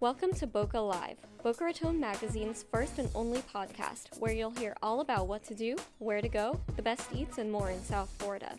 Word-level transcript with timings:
Welcome 0.00 0.32
to 0.36 0.46
Boca 0.46 0.80
Live, 0.80 1.18
Boca 1.42 1.62
Raton 1.62 2.00
Magazine's 2.00 2.64
first 2.72 2.98
and 2.98 3.10
only 3.14 3.40
podcast, 3.42 4.18
where 4.18 4.32
you'll 4.32 4.50
hear 4.52 4.74
all 4.82 5.02
about 5.02 5.28
what 5.28 5.44
to 5.44 5.54
do, 5.54 5.76
where 5.98 6.22
to 6.22 6.28
go, 6.30 6.58
the 6.74 6.80
best 6.80 7.12
eats, 7.14 7.36
and 7.36 7.52
more 7.52 7.68
in 7.68 7.84
South 7.84 8.08
Florida. 8.18 8.54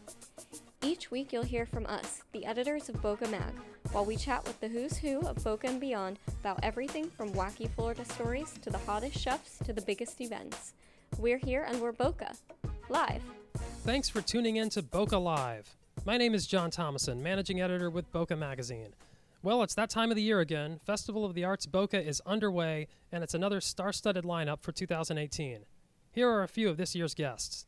Each 0.84 1.10
week, 1.10 1.34
you'll 1.34 1.42
hear 1.42 1.66
from 1.66 1.88
us, 1.88 2.22
the 2.32 2.46
editors 2.46 2.90
of 2.90 3.02
Boca 3.02 3.28
Mag, 3.28 3.56
while 3.92 4.06
we 4.06 4.18
chat 4.18 4.44
with 4.44 4.60
the 4.60 4.68
who's 4.68 4.98
who 4.98 5.22
of 5.22 5.44
Boca 5.44 5.66
and 5.66 5.82
beyond 5.82 6.20
about 6.42 6.60
everything 6.62 7.10
from 7.10 7.34
wacky 7.34 7.68
Florida 7.72 8.06
stories 8.06 8.54
to 8.62 8.70
the 8.70 8.78
hottest 8.78 9.18
chefs 9.18 9.58
to 9.66 9.74
the 9.74 9.82
biggest 9.82 10.22
events. 10.22 10.74
We're 11.18 11.40
here 11.40 11.66
and 11.68 11.82
we're 11.82 11.92
Boca. 11.92 12.36
Live. 12.88 13.24
Thanks 13.84 14.10
for 14.10 14.22
tuning 14.22 14.58
in 14.58 14.70
to 14.70 14.84
Boca 14.84 15.18
Live. 15.18 15.76
My 16.06 16.18
name 16.18 16.36
is 16.36 16.46
John 16.46 16.70
Thomason, 16.70 17.24
managing 17.24 17.62
editor 17.62 17.90
with 17.90 18.12
Boca 18.12 18.36
Magazine. 18.36 18.94
Well, 19.44 19.64
it's 19.64 19.74
that 19.74 19.90
time 19.90 20.12
of 20.12 20.16
the 20.16 20.22
year 20.22 20.40
again. 20.40 20.80
Festival 20.86 21.26
of 21.26 21.34
the 21.34 21.44
Arts 21.44 21.66
Boca 21.66 22.00
is 22.00 22.22
underway, 22.28 22.88
and 23.12 23.24
it's 23.24 23.34
another 23.34 23.60
star 23.60 23.92
studded 23.92 24.24
lineup 24.24 24.62
for 24.62 24.72
2018. 24.72 25.66
Here 26.12 26.30
are 26.30 26.44
a 26.44 26.48
few 26.48 26.70
of 26.70 26.78
this 26.78 26.94
year's 26.94 27.16
guests. 27.16 27.66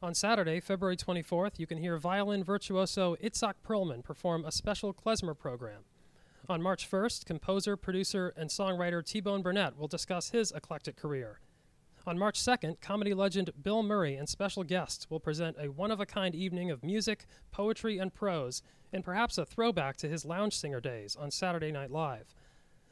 On 0.00 0.14
Saturday, 0.14 0.60
February 0.60 0.96
24th, 0.96 1.58
you 1.58 1.66
can 1.66 1.76
hear 1.76 1.98
violin 1.98 2.42
virtuoso 2.42 3.16
Itzhak 3.16 3.54
Perlman 3.62 4.02
perform 4.02 4.46
a 4.46 4.52
special 4.52 4.94
klezmer 4.94 5.36
program. 5.36 5.82
On 6.48 6.62
March 6.62 6.90
1st, 6.90 7.26
composer, 7.26 7.76
producer, 7.76 8.32
and 8.34 8.48
songwriter 8.48 9.04
T 9.04 9.20
Bone 9.20 9.42
Burnett 9.42 9.76
will 9.76 9.88
discuss 9.88 10.30
his 10.30 10.52
eclectic 10.52 10.96
career. 10.96 11.38
On 12.06 12.18
March 12.18 12.38
2nd, 12.38 12.82
comedy 12.82 13.14
legend 13.14 13.50
Bill 13.62 13.82
Murray 13.82 14.14
and 14.16 14.28
special 14.28 14.62
guests 14.62 15.08
will 15.08 15.20
present 15.20 15.56
a 15.58 15.70
one 15.70 15.90
of 15.90 16.00
a 16.00 16.06
kind 16.06 16.34
evening 16.34 16.70
of 16.70 16.84
music, 16.84 17.24
poetry, 17.50 17.96
and 17.96 18.12
prose 18.12 18.60
and 18.92 19.02
perhaps 19.02 19.38
a 19.38 19.46
throwback 19.46 19.96
to 19.96 20.08
his 20.08 20.26
lounge 20.26 20.54
singer 20.54 20.80
days 20.80 21.16
on 21.16 21.30
Saturday 21.30 21.72
Night 21.72 21.90
Live. 21.90 22.34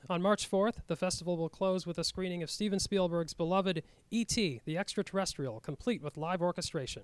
On 0.09 0.23
March 0.23 0.51
4th, 0.51 0.77
the 0.87 0.97
festival 0.97 1.37
will 1.37 1.51
close 1.51 1.87
with 1.87 1.99
a 1.99 2.05
screening 2.05 2.43
of 2.43 2.51
Steven 2.51 2.79
Spielberg's 2.79 3.35
beloved 3.35 3.83
E.T., 4.11 4.63
the 4.65 4.79
Extraterrestrial, 4.79 5.61
complete 5.61 6.03
with 6.03 6.17
live 6.17 6.41
orchestration. 6.41 7.03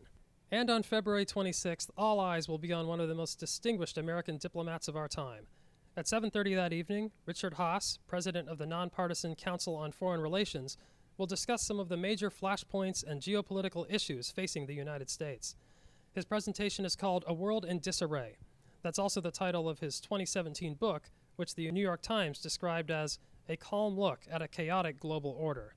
And 0.50 0.70
on 0.70 0.84
February 0.84 1.26
26th, 1.26 1.90
all 1.94 2.20
eyes 2.20 2.48
will 2.48 2.56
be 2.56 2.72
on 2.72 2.86
one 2.86 3.00
of 3.00 3.08
the 3.08 3.14
most 3.14 3.38
distinguished 3.38 3.98
American 3.98 4.38
diplomats 4.38 4.88
of 4.88 4.96
our 4.96 5.08
time. 5.08 5.46
At 5.94 6.06
7:30 6.06 6.54
that 6.54 6.72
evening, 6.72 7.10
Richard 7.26 7.54
Haass, 7.54 7.98
president 8.06 8.48
of 8.48 8.56
the 8.56 8.66
Nonpartisan 8.66 9.34
Council 9.34 9.74
on 9.74 9.92
Foreign 9.92 10.22
Relations, 10.22 10.78
will 11.18 11.26
discuss 11.26 11.66
some 11.66 11.80
of 11.80 11.88
the 11.88 11.96
major 11.96 12.30
flashpoints 12.30 13.04
and 13.04 13.20
geopolitical 13.20 13.84
issues 13.92 14.30
facing 14.30 14.66
the 14.66 14.74
United 14.74 15.10
States. 15.10 15.56
His 16.14 16.24
presentation 16.24 16.84
is 16.84 16.96
called 16.96 17.24
A 17.26 17.34
World 17.34 17.64
in 17.64 17.80
Disarray. 17.80 18.38
That's 18.82 19.00
also 19.00 19.20
the 19.20 19.32
title 19.32 19.68
of 19.68 19.80
his 19.80 20.00
2017 20.00 20.74
book, 20.74 21.10
which 21.36 21.56
the 21.56 21.70
New 21.72 21.82
York 21.82 22.02
Times 22.02 22.38
described 22.38 22.90
as 22.90 23.18
a 23.48 23.56
calm 23.56 23.98
look 23.98 24.20
at 24.30 24.42
a 24.42 24.48
chaotic 24.48 25.00
global 25.00 25.36
order. 25.38 25.74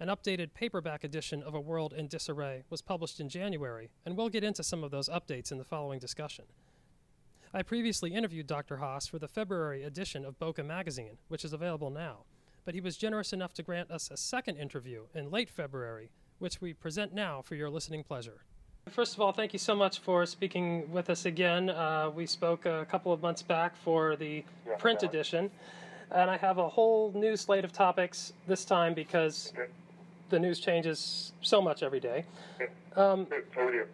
An 0.00 0.08
updated 0.08 0.52
paperback 0.52 1.04
edition 1.04 1.44
of 1.44 1.54
A 1.54 1.60
World 1.60 1.92
in 1.92 2.08
Disarray 2.08 2.64
was 2.68 2.82
published 2.82 3.20
in 3.20 3.28
January, 3.28 3.90
and 4.04 4.16
we'll 4.16 4.28
get 4.28 4.42
into 4.42 4.64
some 4.64 4.82
of 4.82 4.90
those 4.90 5.08
updates 5.08 5.52
in 5.52 5.58
the 5.58 5.64
following 5.64 6.00
discussion. 6.00 6.46
I 7.54 7.62
previously 7.62 8.12
interviewed 8.14 8.48
Dr. 8.48 8.78
Haass 8.78 9.08
for 9.08 9.20
the 9.20 9.28
February 9.28 9.84
edition 9.84 10.24
of 10.24 10.40
Boca 10.40 10.64
Magazine, 10.64 11.18
which 11.28 11.44
is 11.44 11.52
available 11.52 11.90
now, 11.90 12.24
but 12.64 12.74
he 12.74 12.80
was 12.80 12.96
generous 12.96 13.32
enough 13.32 13.52
to 13.54 13.62
grant 13.62 13.90
us 13.90 14.10
a 14.10 14.16
second 14.16 14.56
interview 14.56 15.04
in 15.14 15.30
late 15.30 15.50
February, 15.50 16.10
which 16.38 16.60
we 16.60 16.72
present 16.72 17.12
now 17.12 17.42
for 17.42 17.54
your 17.54 17.70
listening 17.70 18.04
pleasure. 18.04 18.42
First 18.90 19.14
of 19.14 19.20
all, 19.20 19.32
thank 19.32 19.52
you 19.52 19.58
so 19.58 19.74
much 19.76 20.00
for 20.00 20.26
speaking 20.26 20.90
with 20.90 21.08
us 21.08 21.24
again. 21.24 21.70
Uh, 21.70 22.10
we 22.14 22.26
spoke 22.26 22.66
a 22.66 22.84
couple 22.90 23.12
of 23.12 23.22
months 23.22 23.42
back 23.42 23.76
for 23.76 24.16
the 24.16 24.44
Yeah, 24.66 24.74
print 24.76 25.00
yeah. 25.02 25.08
edition, 25.08 25.50
and 26.10 26.28
I 26.30 26.36
have 26.36 26.58
a 26.58 26.68
whole 26.68 27.12
new 27.14 27.36
slate 27.36 27.64
of 27.64 27.72
topics 27.72 28.32
this 28.48 28.64
time 28.64 28.92
because 28.94 29.52
Okay. 29.56 29.70
the 30.30 30.38
news 30.38 30.58
changes 30.58 31.32
so 31.42 31.62
much 31.62 31.82
every 31.84 32.00
day. 32.00 32.24
Okay. 32.60 32.72
Um, 32.96 33.24
Good. 33.24 33.44
Over 33.56 33.72
you. 33.72 33.86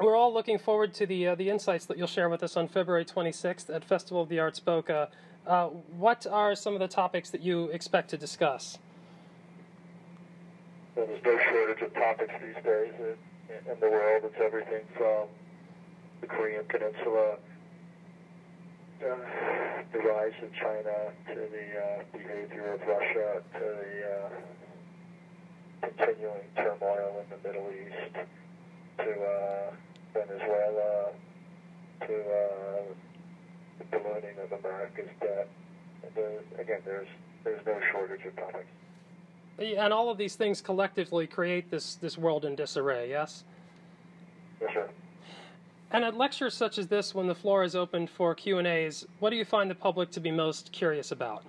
we're 0.00 0.16
all 0.16 0.34
looking 0.34 0.58
forward 0.58 0.92
to 0.94 1.06
the 1.06 1.28
uh, 1.28 1.34
the 1.36 1.48
insights 1.48 1.86
that 1.86 1.96
you'll 1.96 2.06
share 2.08 2.28
with 2.28 2.42
us 2.42 2.56
on 2.56 2.66
February 2.68 3.04
26th 3.04 3.72
at 3.74 3.84
Festival 3.84 4.20
of 4.20 4.28
the 4.28 4.40
Arts 4.40 4.58
Boca. 4.60 5.08
Uh, 5.46 5.68
what 5.96 6.26
are 6.26 6.56
some 6.56 6.74
of 6.74 6.80
the 6.80 6.88
topics 6.88 7.30
that 7.30 7.40
you 7.40 7.66
expect 7.66 8.10
to 8.10 8.16
discuss? 8.16 8.78
Well, 10.96 11.06
there's 11.06 11.22
no 11.22 11.38
shortage 11.50 11.82
of 11.82 11.94
topics 11.94 12.32
these 12.42 12.64
days 12.64 12.92
in, 12.98 13.80
the 13.80 13.88
world. 13.88 14.24
It's 14.24 14.40
everything 14.42 14.82
from 14.96 15.28
the 16.20 16.26
Korean 16.26 16.64
Peninsula, 16.68 17.36
uh, 19.04 19.16
the 19.92 19.98
rise 19.98 20.32
of 20.42 20.52
China, 20.54 21.12
to 21.28 21.34
the 21.34 21.66
uh, 21.78 22.02
behavior 22.12 22.74
of 22.74 22.80
Russia, 22.80 23.42
to 23.54 23.60
the 23.60 23.92
uh, 24.14 25.88
continuing 25.88 26.42
turmoil 26.56 27.22
in 27.22 27.26
the 27.30 27.48
Middle 27.48 27.70
East, 27.70 28.16
to 28.98 29.12
uh, 29.12 29.70
Venezuela, 30.12 31.12
to 32.00 32.14
uh, 32.14 32.82
the 33.78 33.84
ballooning 33.84 34.36
of 34.42 34.52
America's 34.58 35.08
debt. 35.20 35.48
There, 36.14 36.40
again, 36.58 36.80
there's 36.84 37.08
there's 37.44 37.64
no 37.66 37.78
shortage 37.92 38.24
of 38.26 38.36
topics. 38.36 38.66
And 39.58 39.92
all 39.92 40.10
of 40.10 40.18
these 40.18 40.36
things 40.36 40.60
collectively 40.60 41.26
create 41.26 41.70
this 41.70 41.94
this 41.96 42.16
world 42.16 42.44
in 42.44 42.54
disarray. 42.54 43.10
Yes. 43.10 43.44
Yes, 44.60 44.70
sir. 44.72 44.88
And 45.90 46.04
at 46.04 46.16
lectures 46.16 46.54
such 46.54 46.78
as 46.78 46.88
this, 46.88 47.14
when 47.14 47.26
the 47.26 47.34
floor 47.34 47.62
is 47.62 47.76
open 47.76 48.06
for 48.06 48.34
Q 48.34 48.58
and 48.58 48.66
A's, 48.66 49.06
what 49.20 49.30
do 49.30 49.36
you 49.36 49.44
find 49.44 49.70
the 49.70 49.74
public 49.74 50.10
to 50.12 50.20
be 50.20 50.30
most 50.30 50.72
curious 50.72 51.12
about? 51.12 51.44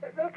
That's 0.00 0.36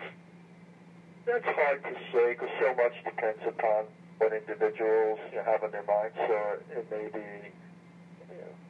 that's 1.26 1.46
hard 1.46 1.84
to 1.84 1.94
say 2.12 2.34
because 2.34 2.50
so 2.60 2.76
much 2.76 2.94
depends 3.04 3.42
upon 3.48 3.86
what 4.20 4.32
individuals 4.34 5.20
have 5.44 5.64
in 5.64 5.72
their 5.72 5.84
minds. 5.84 6.16
So 6.16 6.58
it 6.72 6.92
may 6.92 7.08
be, 7.12 7.50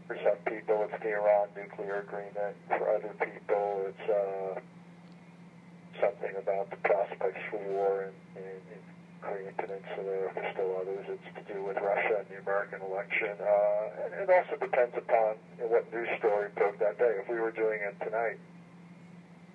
for 0.08 0.18
some 0.22 0.38
people, 0.46 0.86
it's 0.86 1.02
the 1.02 1.14
Iran 1.14 1.50
nuclear 1.58 2.06
agreement. 2.06 2.54
For 2.70 2.86
other 2.94 3.14
people, 3.18 3.90
it's 3.90 4.08
uh, 4.10 4.60
something 6.00 6.36
about 6.38 6.70
the 6.70 6.78
prospects 6.86 7.42
for 7.50 7.58
war 7.74 8.10
in, 8.10 8.42
in, 8.42 8.58
in 8.70 8.82
Korean 9.22 9.54
Peninsula. 9.58 10.30
For 10.34 10.46
still 10.54 10.78
others, 10.78 11.06
it's 11.10 11.30
to 11.34 11.54
do 11.54 11.64
with 11.64 11.78
Russia 11.78 12.22
and 12.22 12.28
the 12.30 12.38
American 12.38 12.82
election. 12.86 13.34
Uh, 13.42 14.06
and 14.06 14.14
it 14.14 14.30
also 14.30 14.62
depends 14.62 14.94
upon 14.94 15.42
what 15.66 15.92
news 15.92 16.10
story 16.20 16.50
broke 16.56 16.78
that 16.80 16.98
day. 16.98 17.18
If 17.22 17.30
we 17.30 17.40
were 17.40 17.52
doing 17.52 17.82
it 17.82 17.98
tonight, 18.06 18.38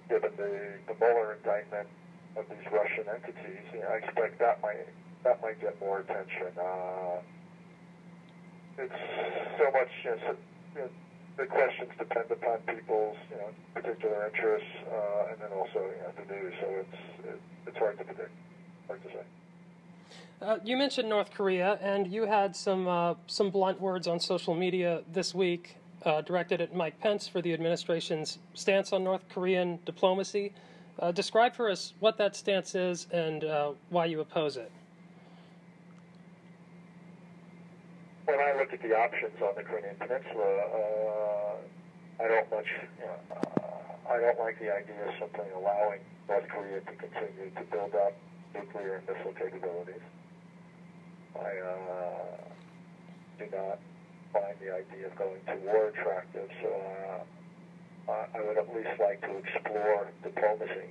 given 0.08 0.34
the, 0.36 0.82
the 0.90 0.94
Mueller 0.98 1.38
indictment 1.38 1.86
of 2.36 2.44
these 2.50 2.66
Russian 2.72 3.06
entities, 3.06 3.62
you 3.72 3.80
know, 3.80 3.88
I 3.94 4.02
expect 4.02 4.38
that 4.40 4.60
might 4.62 4.82
that 5.22 5.42
might 5.42 5.60
get 5.60 5.78
more 5.80 6.00
attention. 6.00 6.48
Uh, 6.58 7.20
it's 8.78 8.92
so 9.58 9.70
much. 9.72 9.88
You 10.04 10.10
know, 10.10 10.16
so, 10.26 10.36
you 10.74 10.80
know, 10.80 10.88
the 11.36 11.46
questions 11.46 11.90
depend 11.98 12.30
upon 12.30 12.58
people's 12.66 13.16
you 13.30 13.36
know 13.36 13.50
particular 13.74 14.26
interests, 14.26 14.68
uh, 14.92 15.32
and 15.32 15.40
then 15.40 15.52
also 15.52 15.78
you 15.78 16.02
know, 16.02 16.12
the 16.16 16.34
news. 16.34 16.54
So 16.60 16.66
it's 16.68 17.28
it, 17.28 17.40
it's 17.66 17.78
hard 17.78 17.98
to 17.98 18.04
predict, 18.04 18.30
hard 18.86 19.02
to 19.02 19.08
say. 19.08 19.24
Uh, 20.42 20.58
you 20.64 20.76
mentioned 20.76 21.08
North 21.08 21.30
Korea, 21.32 21.78
and 21.82 22.10
you 22.10 22.24
had 22.24 22.56
some 22.56 22.88
uh, 22.88 23.14
some 23.26 23.50
blunt 23.50 23.80
words 23.80 24.06
on 24.06 24.20
social 24.20 24.54
media 24.54 25.02
this 25.12 25.34
week 25.34 25.76
uh, 26.04 26.22
directed 26.22 26.60
at 26.60 26.74
Mike 26.74 26.98
Pence 27.00 27.28
for 27.28 27.42
the 27.42 27.52
administration's 27.52 28.38
stance 28.54 28.92
on 28.92 29.04
North 29.04 29.28
Korean 29.28 29.78
diplomacy. 29.84 30.52
Uh, 30.98 31.12
describe 31.12 31.54
for 31.54 31.70
us 31.70 31.94
what 32.00 32.18
that 32.18 32.36
stance 32.36 32.74
is 32.74 33.06
and 33.10 33.44
uh, 33.44 33.72
why 33.88 34.04
you 34.04 34.20
oppose 34.20 34.56
it. 34.56 34.70
When 38.30 38.38
I 38.38 38.54
look 38.54 38.72
at 38.72 38.78
the 38.80 38.94
options 38.94 39.34
on 39.42 39.54
the 39.58 39.62
Korean 39.66 39.96
Peninsula, 39.98 40.46
uh, 40.70 42.22
I 42.22 42.28
don't 42.30 42.46
much. 42.54 42.70
You 43.02 43.06
know, 43.10 43.18
uh, 43.34 44.12
I 44.14 44.20
don't 44.22 44.38
like 44.38 44.54
the 44.62 44.70
idea 44.70 45.02
of 45.02 45.14
simply 45.18 45.50
allowing 45.50 45.98
North 46.28 46.46
Korea 46.46 46.78
to 46.78 46.94
continue 46.94 47.50
to 47.58 47.62
build 47.74 47.90
up 47.98 48.14
nuclear 48.54 49.02
and 49.02 49.04
missile 49.10 49.34
capabilities. 49.34 50.06
I 51.34 51.50
uh, 51.58 52.38
do 53.42 53.46
not 53.50 53.78
find 54.32 54.54
the 54.62 54.78
idea 54.78 55.10
of 55.10 55.16
going 55.18 55.42
to 55.50 55.56
war 55.66 55.88
attractive, 55.90 56.48
so 56.62 56.70
uh, 56.70 58.12
I- 58.14 58.28
I 58.30 58.40
would 58.46 58.58
at 58.58 58.70
least 58.70 58.94
like 59.02 59.20
to 59.26 59.42
explore 59.42 60.06
diplomacy 60.22 60.86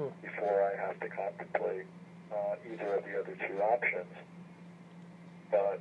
Hmm. 0.00 0.08
before 0.24 0.72
I 0.72 0.74
have 0.88 0.98
to 1.00 1.08
contemplate 1.08 1.86
uh, 2.32 2.56
either 2.64 2.94
of 2.96 3.04
the 3.04 3.12
other 3.20 3.36
two 3.46 3.60
options. 3.62 4.10
But 5.52 5.80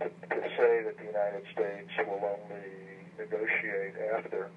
to, 0.00 0.06
to 0.08 0.40
say 0.56 0.82
that 0.84 0.96
the 0.98 1.04
United 1.04 1.44
States 1.52 1.90
will 2.06 2.22
only 2.22 2.70
negotiate 3.18 3.94
after 4.14 4.50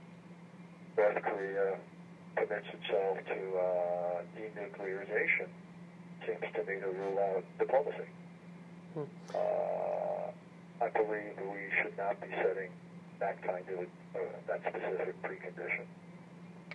North 0.97 1.23
Korea 1.23 1.77
commits 2.35 2.67
itself 2.73 3.17
to 3.27 3.39
uh, 3.57 4.21
denuclearization 4.38 5.47
seems 6.25 6.45
to 6.53 6.63
me 6.63 6.79
to 6.79 6.88
rule 6.88 7.19
out 7.19 7.43
diplomacy. 7.57 8.09
Hmm. 8.93 9.09
Uh, 9.33 10.85
I 10.85 10.89
believe 10.89 11.33
we 11.41 11.69
should 11.81 11.97
not 11.97 12.19
be 12.21 12.27
setting 12.29 12.69
that 13.19 13.41
kind 13.41 13.65
of 13.69 13.85
uh, 14.15 14.19
that 14.47 14.61
specific 14.61 15.21
precondition. 15.21 15.85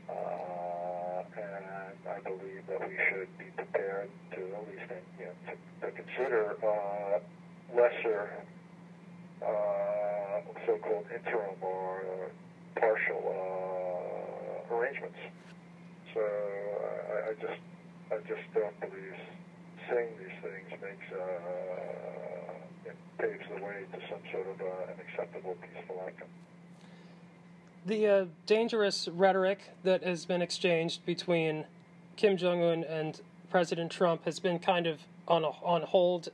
Uh, 0.08 1.22
and 1.36 1.98
I 2.08 2.18
believe 2.22 2.62
that 2.68 2.80
we 2.88 2.96
should 3.10 3.28
be 3.38 3.46
prepared 3.56 4.08
to 4.32 4.40
at 4.40 4.62
least 4.70 4.90
you 5.18 5.26
know, 5.26 5.32
to, 5.50 5.86
to 5.86 5.92
consider 5.92 6.56
uh, 6.64 7.18
lesser 7.76 8.30
uh, 9.42 10.40
so-called 10.66 11.06
interim 11.14 11.56
or 11.60 12.00
uh, 12.00 12.80
partial 12.80 13.22
uh, 13.26 14.74
arrangements. 14.74 15.18
So 16.14 16.20
I, 16.20 17.30
I 17.30 17.32
just 17.40 17.60
I 18.10 18.16
just 18.28 18.46
don't 18.54 18.78
believe 18.80 19.18
saying 19.90 20.10
these 20.18 20.38
things 20.42 20.70
makes 20.82 21.12
uh, 21.12 22.90
it 22.90 22.96
paves 23.18 23.44
the 23.54 23.64
way 23.64 23.84
to 23.92 23.98
some 24.08 24.20
sort 24.32 24.46
of 24.48 24.60
uh, 24.60 24.92
an 24.92 24.98
acceptable 25.08 25.56
peaceful 25.60 26.00
outcome 26.04 26.28
the 27.86 28.06
uh, 28.08 28.24
dangerous 28.46 29.06
rhetoric 29.08 29.70
that 29.84 30.02
has 30.02 30.26
been 30.26 30.42
exchanged 30.42 31.06
between 31.06 31.64
Kim 32.16 32.36
Jong 32.36 32.62
Un 32.62 32.84
and 32.84 33.20
President 33.48 33.92
Trump 33.92 34.24
has 34.24 34.40
been 34.40 34.58
kind 34.58 34.88
of 34.88 35.02
on 35.28 35.44
a, 35.44 35.50
on 35.62 35.82
hold 35.82 36.28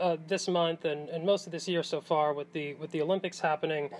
uh, 0.00 0.16
this 0.26 0.48
month 0.48 0.84
and, 0.84 1.08
and 1.08 1.24
most 1.24 1.46
of 1.46 1.52
this 1.52 1.68
year 1.68 1.82
so 1.82 2.00
far 2.00 2.32
with 2.32 2.52
the 2.52 2.74
with 2.74 2.90
the 2.90 3.02
Olympics 3.02 3.40
happening. 3.40 3.90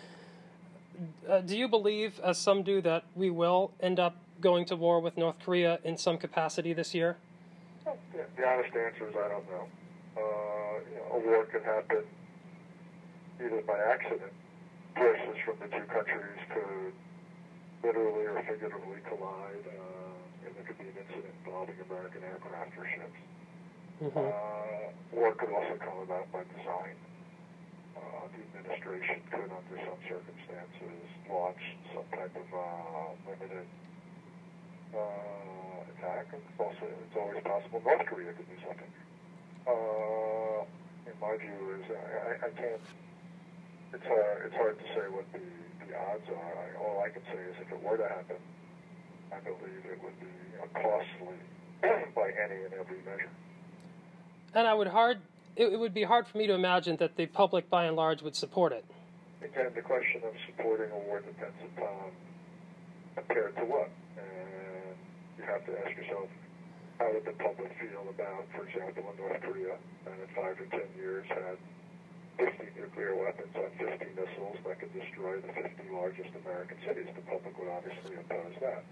Uh, 1.29 1.41
do 1.41 1.57
you 1.57 1.67
believe, 1.67 2.21
as 2.23 2.39
some 2.39 2.63
do, 2.63 2.81
that 2.81 3.05
we 3.17 3.29
will 3.31 3.73
end 3.81 3.99
up 3.99 4.17
going 4.41 4.65
to 4.67 4.77
war 4.77 5.01
with 5.01 5.17
North 5.17 5.37
Korea 5.45 5.79
in 5.83 5.97
some 5.97 6.19
capacity 6.19 6.73
this 6.73 6.95
year? 6.95 7.17
The 7.85 8.47
honest 8.47 8.75
answer 8.77 9.09
is 9.09 9.15
I 9.17 9.29
don't 9.29 9.51
know. 9.51 9.67
Uh, 10.17 10.21
you 10.91 10.97
know 10.97 11.17
a 11.17 11.19
war 11.19 11.45
could 11.47 11.63
happen 11.63 12.05
either 13.41 13.63
by 13.67 13.79
accident 13.79 14.33
forces 14.97 15.37
from 15.45 15.57
the 15.59 15.67
two 15.67 15.85
countries 15.91 16.39
could 16.55 16.93
literally 17.83 18.25
or 18.27 18.43
figuratively 18.49 19.01
collide, 19.09 19.65
uh, 19.67 20.47
and 20.47 20.55
there 20.57 20.65
could 20.65 20.79
be 20.79 20.85
an 20.85 20.97
incident 20.97 21.35
involving 21.45 21.75
American 21.91 22.23
aircraft 22.23 22.73
or 22.79 22.87
ships. 22.87 23.21
Mm-hmm. 24.03 24.19
Uh, 24.19 25.25
it 25.29 25.39
could 25.39 25.53
also 25.55 25.75
come 25.79 25.99
about 26.03 26.27
by 26.33 26.43
design. 26.55 26.97
Uh, 27.95 28.27
the 28.35 28.41
administration 28.59 29.23
could, 29.31 29.51
under 29.51 29.79
some 29.87 30.01
circumstances, 30.07 30.99
launch 31.31 31.63
some 31.95 32.07
type 32.15 32.35
of 32.35 32.49
uh, 32.51 33.11
limited 33.27 33.67
uh, 34.95 35.91
attack. 35.95 36.27
It's 36.35 36.59
also, 36.59 36.87
it's 36.87 37.17
always 37.19 37.43
possible 37.43 37.83
North 37.83 38.07
Korea 38.07 38.33
could 38.35 38.47
do 38.47 38.59
something. 38.67 38.93
Uh, 39.67 40.67
in 41.11 41.17
my 41.19 41.35
view, 41.39 41.79
is 41.79 41.87
I, 41.91 42.47
I 42.47 42.51
can't 42.55 42.83
it's 43.95 44.07
hard, 44.11 44.43
it's 44.51 44.59
hard 44.59 44.75
to 44.75 44.87
say 44.91 45.07
what 45.07 45.23
the, 45.31 45.47
the 45.87 45.95
odds 45.95 46.27
are. 46.27 46.53
I, 46.59 46.67
all 46.83 46.99
I 46.99 47.11
can 47.15 47.23
say 47.31 47.39
is 47.47 47.55
if 47.63 47.71
it 47.71 47.79
were 47.79 47.97
to 47.97 48.09
happen, 48.11 48.43
I 49.31 49.39
believe 49.39 49.83
it 49.87 50.03
would 50.03 50.19
be 50.19 50.35
costly 50.75 51.39
by 52.19 52.29
any 52.35 52.67
and 52.67 52.75
every 52.75 52.99
measure. 53.07 53.31
And 54.55 54.69
I 54.69 54.75
would 54.75 54.87
hard 54.87 55.19
it, 55.57 55.73
it 55.73 55.79
would 55.79 55.95
be 55.95 56.03
hard 56.03 56.27
for 56.27 56.39
me 56.39 56.47
to 56.47 56.55
imagine 56.55 56.97
that 56.99 57.17
the 57.17 57.27
public 57.27 57.71
by 57.71 57.85
and 57.87 57.97
large 57.97 58.23
would 58.23 58.37
support 58.37 58.73
it. 58.73 58.85
Again, 59.43 59.71
the 59.75 59.83
question 59.83 60.23
of 60.25 60.33
supporting 60.47 60.91
a 60.91 60.99
war 61.07 61.21
depends 61.21 61.55
upon 61.77 62.11
um, 62.11 62.11
compared 63.15 63.55
to 63.57 63.65
what. 63.65 63.91
And 64.19 64.97
you 65.39 65.45
have 65.45 65.65
to 65.67 65.73
ask 65.85 65.95
yourself, 65.97 66.27
how 66.99 67.13
would 67.13 67.25
the 67.25 67.37
public 67.39 67.71
feel 67.79 68.07
about, 68.09 68.47
for 68.55 68.67
example, 68.67 69.05
in 69.11 69.15
North 69.19 69.43
Korea, 69.43 69.75
and 70.07 70.15
in 70.15 70.29
five 70.35 70.59
or 70.59 70.67
ten 70.71 70.89
years 70.97 71.27
had 71.29 71.59
50 72.39 72.81
nuclear 72.81 73.15
weapons 73.15 73.55
on 73.55 73.71
50 73.79 74.07
missiles 74.19 74.57
that 74.67 74.81
could 74.81 74.95
destroy 74.95 75.39
the 75.39 75.53
50 75.55 75.71
largest 75.93 76.31
American 76.43 76.79
cities. 76.87 77.07
The 77.15 77.27
public 77.31 77.55
would 77.59 77.71
obviously 77.71 78.15
oppose 78.19 78.55
that. 78.63 78.83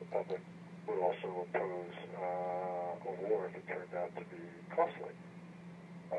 The 0.00 0.06
public 0.10 0.40
would 0.86 0.98
also 0.98 1.46
oppose 1.46 1.96
uh, 2.16 3.08
a 3.08 3.28
war 3.28 3.50
if 3.50 3.56
it 3.56 3.66
turned 3.68 3.94
out 3.96 4.14
to 4.16 4.22
be 4.34 4.42
costly. 4.74 5.14
Uh, 6.12 6.16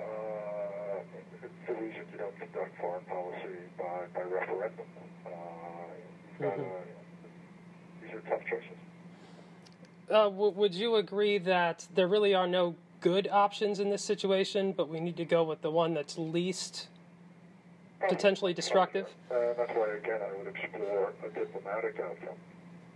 it's 1.44 1.54
the 1.68 1.74
reason 1.74 2.02
you 2.12 2.18
don't 2.18 2.38
conduct 2.40 2.80
foreign 2.80 3.06
policy 3.06 3.58
by, 3.78 4.06
by 4.14 4.22
referendum. 4.22 4.86
Uh, 5.26 5.30
you've 6.32 6.42
got 6.42 6.58
mm-hmm. 6.58 8.02
these 8.02 8.14
are 8.14 8.22
tough 8.30 8.42
choices. 8.50 8.78
Uh, 10.10 10.24
w- 10.30 10.52
would 10.52 10.74
you 10.74 10.96
agree 10.96 11.38
that 11.38 11.88
there 11.94 12.08
really 12.08 12.34
are 12.34 12.48
no 12.48 12.76
good 13.02 13.28
options 13.32 13.80
in 13.80 13.90
this 13.90 14.04
situation, 14.04 14.72
but 14.72 14.90
we 14.90 15.00
need 15.00 15.18
to 15.18 15.26
go 15.26 15.44
with 15.44 15.62
the 15.62 15.72
one 15.72 15.94
that's 15.94 16.18
least 16.18 16.88
potentially 18.08 18.54
destructive. 18.54 19.08
Uh, 19.30 19.54
that's 19.58 19.72
why, 19.72 19.90
again, 19.98 20.20
I 20.22 20.38
would 20.38 20.48
explore 20.48 21.14
a 21.26 21.30
diplomatic 21.30 22.00
outcome. 22.00 22.36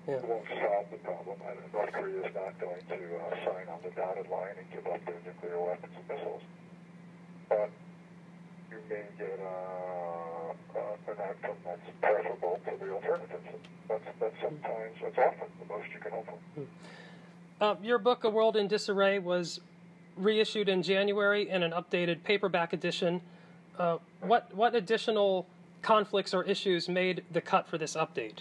Yeah. 0.08 0.16
It 0.16 0.28
won't 0.28 0.48
solve 0.48 0.86
the 0.90 0.98
problem. 1.04 1.36
North 1.74 1.92
Korea 1.92 2.24
is 2.24 2.34
not 2.34 2.58
going 2.62 2.80
to 2.88 2.96
uh, 2.96 3.36
sign 3.44 3.68
on 3.68 3.80
the 3.84 3.92
dotted 3.92 4.30
line 4.30 4.56
and 4.58 4.68
give 4.72 4.88
up 4.88 5.04
their 5.06 5.20
nuclear 5.26 5.60
weapons 5.60 5.92
and 5.98 6.08
missiles. 6.08 6.42
But 7.50 7.70
you 8.72 8.78
may 8.90 9.04
get 9.18 9.40
uh, 9.40 10.80
uh, 10.80 11.12
an 11.12 11.18
outcome 11.28 11.58
that's 11.66 11.82
preferable 12.00 12.60
to 12.64 12.86
the 12.86 12.94
alternatives. 12.94 13.44
That's, 13.90 14.04
that's 14.22 14.36
sometimes, 14.42 14.96
that's 15.04 15.18
often 15.18 15.48
the 15.60 15.74
most 15.74 15.88
you 15.94 16.00
can 16.00 16.12
hope 16.12 16.28
for. 16.56 16.62
Uh, 17.60 17.76
your 17.84 17.98
book, 17.98 18.24
A 18.24 18.30
World 18.30 18.56
in 18.56 18.70
Disarray, 18.70 19.20
was 19.20 19.60
reissued 20.16 20.70
in 20.70 20.84
January 20.84 21.50
in 21.50 21.64
an 21.64 21.72
updated 21.72 22.24
paperback 22.24 22.72
edition. 22.72 23.20
Uh, 23.78 23.98
what 24.22 24.54
what 24.56 24.74
additional 24.74 25.46
conflicts 25.82 26.34
or 26.34 26.44
issues 26.44 26.88
made 26.88 27.24
the 27.32 27.42
cut 27.42 27.68
for 27.68 27.78
this 27.78 27.96
update? 27.96 28.40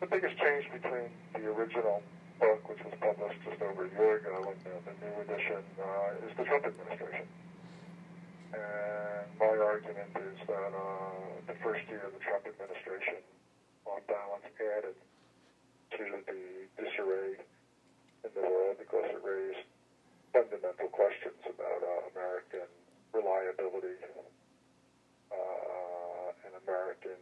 The 0.00 0.06
biggest 0.08 0.36
change 0.40 0.64
between 0.72 1.12
the 1.36 1.44
original 1.52 2.00
book, 2.40 2.64
which 2.72 2.80
was 2.80 2.96
published 3.04 3.36
just 3.44 3.60
over 3.60 3.84
a 3.84 3.90
year 3.92 4.16
ago, 4.16 4.48
and 4.48 4.56
the, 4.64 4.72
the 4.88 4.96
new 4.96 5.14
edition 5.28 5.60
uh, 5.76 6.24
is 6.24 6.32
the 6.40 6.44
Trump 6.48 6.64
administration. 6.64 7.28
And 8.56 9.28
my 9.36 9.60
argument 9.60 10.08
is 10.16 10.40
that 10.48 10.72
uh, 10.72 11.52
the 11.52 11.56
first 11.60 11.84
year 11.92 12.00
of 12.08 12.16
the 12.16 12.22
Trump 12.24 12.48
administration, 12.48 13.20
on 13.84 14.00
balance, 14.08 14.48
added 14.56 14.96
to 16.00 16.04
the 16.24 16.40
disarray 16.80 17.36
in 18.24 18.30
the 18.32 18.40
world 18.40 18.80
because 18.80 19.04
it 19.04 19.20
raised 19.20 19.68
fundamental 20.32 20.88
questions 20.96 21.44
about 21.44 21.80
uh, 21.84 22.08
American 22.16 22.68
reliability 23.12 24.00
uh, 25.28 26.32
and 26.48 26.56
American 26.64 27.20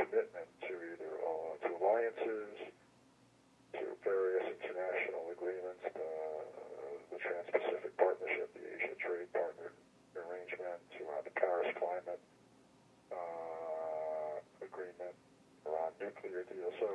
commitment 0.00 0.48
to 0.64 0.72
either 0.72 1.12
alliances, 1.80 2.52
to 3.72 3.84
various 4.04 4.44
international 4.52 5.32
agreements, 5.32 5.80
the, 5.88 6.12
the 7.08 7.18
Trans-Pacific 7.24 7.96
Partnership, 7.96 8.52
the 8.52 8.64
Asia 8.68 8.94
Trade 9.00 9.32
Partner 9.32 9.72
Arrangement, 10.14 10.78
to 11.00 11.08
uh, 11.08 11.24
the 11.24 11.32
Paris 11.40 11.72
Climate 11.80 12.20
uh, 13.08 14.36
Agreement, 14.60 15.16
Iran 15.64 15.90
nuclear 15.96 16.44
deal. 16.52 16.68
So 16.76 16.88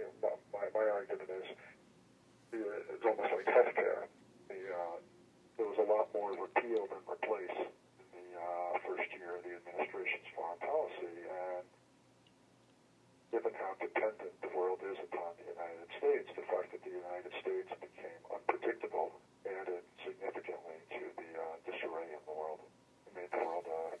you 0.00 0.08
know, 0.24 0.40
my, 0.50 0.64
my 0.72 0.86
argument 0.88 1.28
is 1.28 1.46
it's 2.52 3.04
almost 3.04 3.32
like 3.36 3.46
healthcare 3.48 4.08
uh, 4.72 4.96
there 5.56 5.68
was 5.68 5.78
a 5.78 5.88
lot 5.88 6.08
more 6.16 6.32
repeal 6.32 6.88
than 6.88 7.02
replace 7.04 7.58
in 7.60 8.08
the 8.12 8.28
uh, 8.34 8.72
first 8.88 9.08
year 9.14 9.36
of 9.36 9.42
the 9.44 9.52
administration's 9.52 10.26
foreign 10.32 10.58
policy. 10.64 11.16
And 11.28 11.64
given 13.30 13.52
how 13.56 13.76
dependent 13.78 14.32
the 14.40 14.52
world 14.56 14.80
is 14.84 14.98
upon 15.12 15.36
the 15.40 15.46
United 15.52 15.88
States, 16.00 16.26
the 16.34 16.46
fact 16.48 16.72
that 16.72 16.82
the 16.84 16.94
United 16.94 17.32
States 17.40 17.68
became 17.80 18.20
unpredictable 18.32 19.20
added 19.44 19.84
significantly 20.04 20.78
to 20.96 21.02
the 21.20 21.30
uh, 21.36 21.56
disarray 21.68 22.08
in 22.12 22.22
the 22.24 22.34
world. 22.34 22.60
It 23.08 23.12
made 23.12 23.30
the 23.32 23.42
world, 23.44 23.66
uh, 23.68 23.92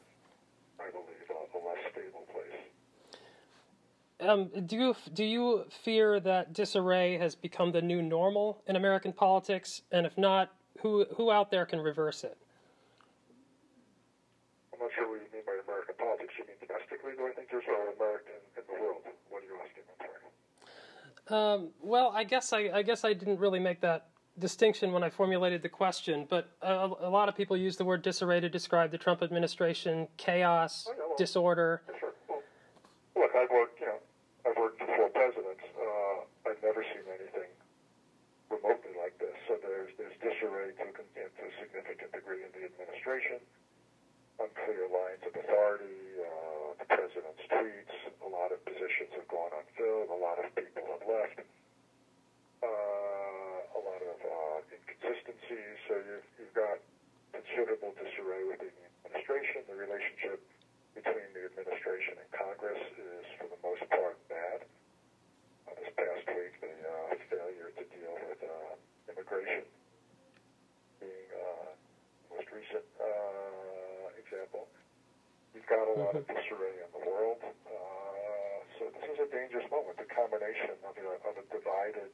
I 0.82 0.88
believe, 0.88 1.26
a, 1.30 1.40
a 1.52 1.58
less 1.60 1.82
stable 1.92 2.26
place. 2.32 2.60
Um, 4.22 4.50
do 4.66 4.76
you 4.76 4.96
do 5.12 5.24
you 5.24 5.64
fear 5.84 6.20
that 6.20 6.52
disarray 6.52 7.18
has 7.18 7.34
become 7.34 7.72
the 7.72 7.82
new 7.82 8.00
normal 8.00 8.62
in 8.66 8.76
American 8.76 9.12
politics? 9.12 9.82
And 9.90 10.06
if 10.06 10.16
not, 10.16 10.52
who 10.80 11.06
who 11.16 11.30
out 11.30 11.50
there 11.50 11.66
can 11.66 11.80
reverse 11.80 12.24
it? 12.24 12.36
I'm 14.72 14.80
not 14.80 14.90
sure 14.94 15.08
what 15.08 15.20
you 15.20 15.28
mean 15.32 15.42
by 15.46 15.52
American 15.66 15.94
politics. 15.98 16.34
You 16.38 16.44
mean 16.46 16.56
domestically? 16.60 17.12
Do 17.16 17.26
I 17.26 17.32
think 17.32 17.48
there's 17.50 17.64
an 17.66 17.94
American 17.96 18.34
in 18.56 18.62
the 18.66 18.82
world? 18.82 19.02
What 19.30 19.42
are 19.42 19.46
you 19.46 19.56
asking? 19.62 19.84
I'm 19.90 20.06
sorry. 21.28 21.54
Um, 21.54 21.68
well, 21.80 22.12
I 22.14 22.24
guess 22.24 22.52
I, 22.52 22.70
I 22.74 22.82
guess 22.82 23.04
I 23.04 23.12
didn't 23.12 23.38
really 23.38 23.60
make 23.60 23.80
that 23.80 24.08
distinction 24.38 24.92
when 24.92 25.02
I 25.02 25.10
formulated 25.10 25.62
the 25.62 25.68
question, 25.68 26.26
but 26.28 26.50
a, 26.62 26.88
a, 27.00 27.10
lot 27.10 27.28
of 27.28 27.36
people 27.36 27.56
use 27.56 27.76
the 27.76 27.84
word 27.84 28.02
disarray 28.02 28.40
to 28.40 28.48
describe 28.48 28.90
the 28.90 28.98
Trump 28.98 29.22
administration, 29.22 30.08
chaos, 30.16 30.86
oh, 30.88 30.94
yeah, 30.96 31.04
well, 31.06 31.16
disorder. 31.18 31.82
Yeah, 31.86 32.00
sure. 32.00 32.12
Well, 32.28 32.40
look, 33.16 33.30
I've 33.36 33.50
worked, 33.50 33.80
you 33.80 33.86
know, 33.86 33.98
I've 34.48 34.56
worked 34.56 34.78
for 34.78 34.86
four 34.86 35.08
presidents. 35.10 35.62
Seen 36.82 37.06
anything 37.14 37.50
remotely 38.50 38.94
like 38.98 39.14
this. 39.22 39.34
So 39.46 39.54
there's 39.62 39.94
there's 39.96 40.18
disarray 40.18 40.74
to, 40.82 40.86
to 40.90 41.42
a 41.46 41.52
significant 41.62 42.10
degree 42.10 42.42
in 42.42 42.50
the 42.50 42.66
administration, 42.66 43.38
unclear 44.42 44.90
lines 44.90 45.22
of 45.22 45.32
authority, 45.38 46.02
uh, 46.18 46.74
the 46.82 46.86
president's 46.90 47.44
tweets, 47.46 47.94
a 48.26 48.28
lot 48.28 48.50
of 48.50 48.58
positions 48.66 49.14
have 49.14 49.28
gone 49.30 49.52
not 49.62 49.68
filled. 49.78 50.10
A 50.10 50.18
lot 50.18 50.42
of 50.42 50.50
people 50.58 50.82
have 50.90 51.04
left. 51.06 51.38
Uh, 52.62 53.78
a 53.78 53.80
lot 53.80 54.02
of 54.02 54.18
uh, 54.18 54.74
inconsistencies. 54.74 55.76
So 55.86 55.94
you've, 56.02 56.28
you've 56.38 56.56
got 56.56 56.82
considerable 57.30 57.94
disarray 57.94 58.42
within 58.48 58.74
the 58.74 58.86
administration. 59.06 59.62
The 59.70 59.78
relationship 59.78 60.42
between 60.98 61.28
the 61.36 61.46
administration 61.46 62.18
and 62.18 62.28
Congress 62.34 62.82
is, 62.98 63.24
for 63.38 63.46
the 63.46 63.60
most 63.62 63.84
part, 63.90 64.18
bad. 64.26 64.66
Uh, 65.68 65.78
this 65.78 65.90
past 65.94 66.26
week, 66.34 66.54
the 66.58 66.74
uh, 66.74 67.14
failure 67.30 67.70
to 67.78 67.84
deal 67.94 68.14
with 68.26 68.40
uh, 68.42 69.12
immigration 69.14 69.62
being 70.98 71.30
uh, 71.38 71.70
most 72.34 72.48
recent 72.50 72.86
uh, 72.98 74.18
example. 74.18 74.66
You've 75.54 75.68
got 75.68 75.86
a 75.86 75.94
lot 76.12 76.20
of 76.20 76.28
disarray 76.28 76.76
in 76.76 76.90
the 76.92 77.04
world. 77.08 77.40
Uh, 77.40 77.72
so 78.76 78.84
this 78.92 79.16
is 79.16 79.18
a 79.24 79.28
dangerous 79.32 79.64
moment. 79.72 79.96
The 79.96 80.04
combination 80.12 80.76
of 80.84 80.92
a, 80.92 81.08
of 81.24 81.34
a 81.40 81.44
divided, 81.48 82.12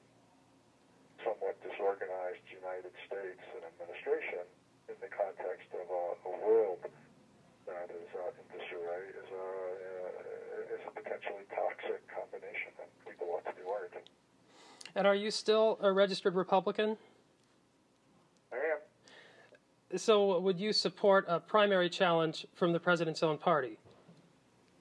somewhat 1.27 1.59
disorganized 1.67 2.47
United 2.47 2.95
States 3.11 3.43
and 3.59 3.67
administration 3.67 4.47
in 4.87 4.95
the 5.03 5.11
context 5.11 5.67
of 5.75 5.83
a, 5.91 6.05
a 6.31 6.33
world 6.47 6.79
that 7.67 7.91
is 7.91 8.07
uh, 8.15 8.39
in 8.39 8.47
disarray 8.55 9.05
is 9.19 9.29
a, 9.35 9.47
uh, 9.51 10.75
is 10.79 10.83
a 10.87 10.93
potentially 10.95 11.43
toxic 11.51 11.99
combination, 12.07 12.71
and 12.79 12.87
people 13.03 13.27
ought 13.35 13.43
to 13.51 13.55
be 13.59 13.67
worried. 13.67 13.99
And 14.95 15.11
are 15.11 15.19
you 15.19 15.35
still 15.35 15.75
a 15.83 15.91
registered 15.91 16.39
Republican? 16.39 16.95
I 18.55 18.63
am. 18.63 19.99
So, 19.99 20.39
would 20.39 20.61
you 20.61 20.73
support 20.73 21.25
a 21.27 21.41
primary 21.41 21.91
challenge 21.91 22.47
from 22.55 22.73
the 22.73 22.79
president's 22.79 23.25
own 23.25 23.39
party? 23.39 23.79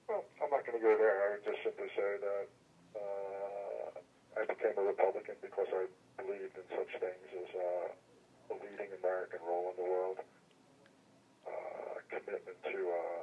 Well, 0.08 0.24
I'm 0.42 0.48
not 0.48 0.50
going 0.50 0.64
to 0.78 0.86
go 0.86 0.94
there. 0.94 1.34
I 1.34 1.42
just 1.42 1.58
simply 1.66 1.90
say 1.98 2.10
that 2.22 2.46
uh, 2.94 3.86
I 4.38 4.46
became 4.46 4.78
a 4.78 4.86
Republican 4.86 5.34
because 5.42 5.66
I 5.74 5.90
believed 6.22 6.54
in 6.54 6.66
such 6.70 6.92
things 7.02 7.28
as 7.34 7.50
uh, 7.50 8.54
a 8.54 8.62
leading 8.62 8.94
American 9.02 9.42
role 9.42 9.74
in 9.74 9.76
the 9.82 9.88
world, 9.90 10.18
uh, 11.50 11.98
commitment 12.06 12.58
to 12.70 12.78
uh, 12.94 13.22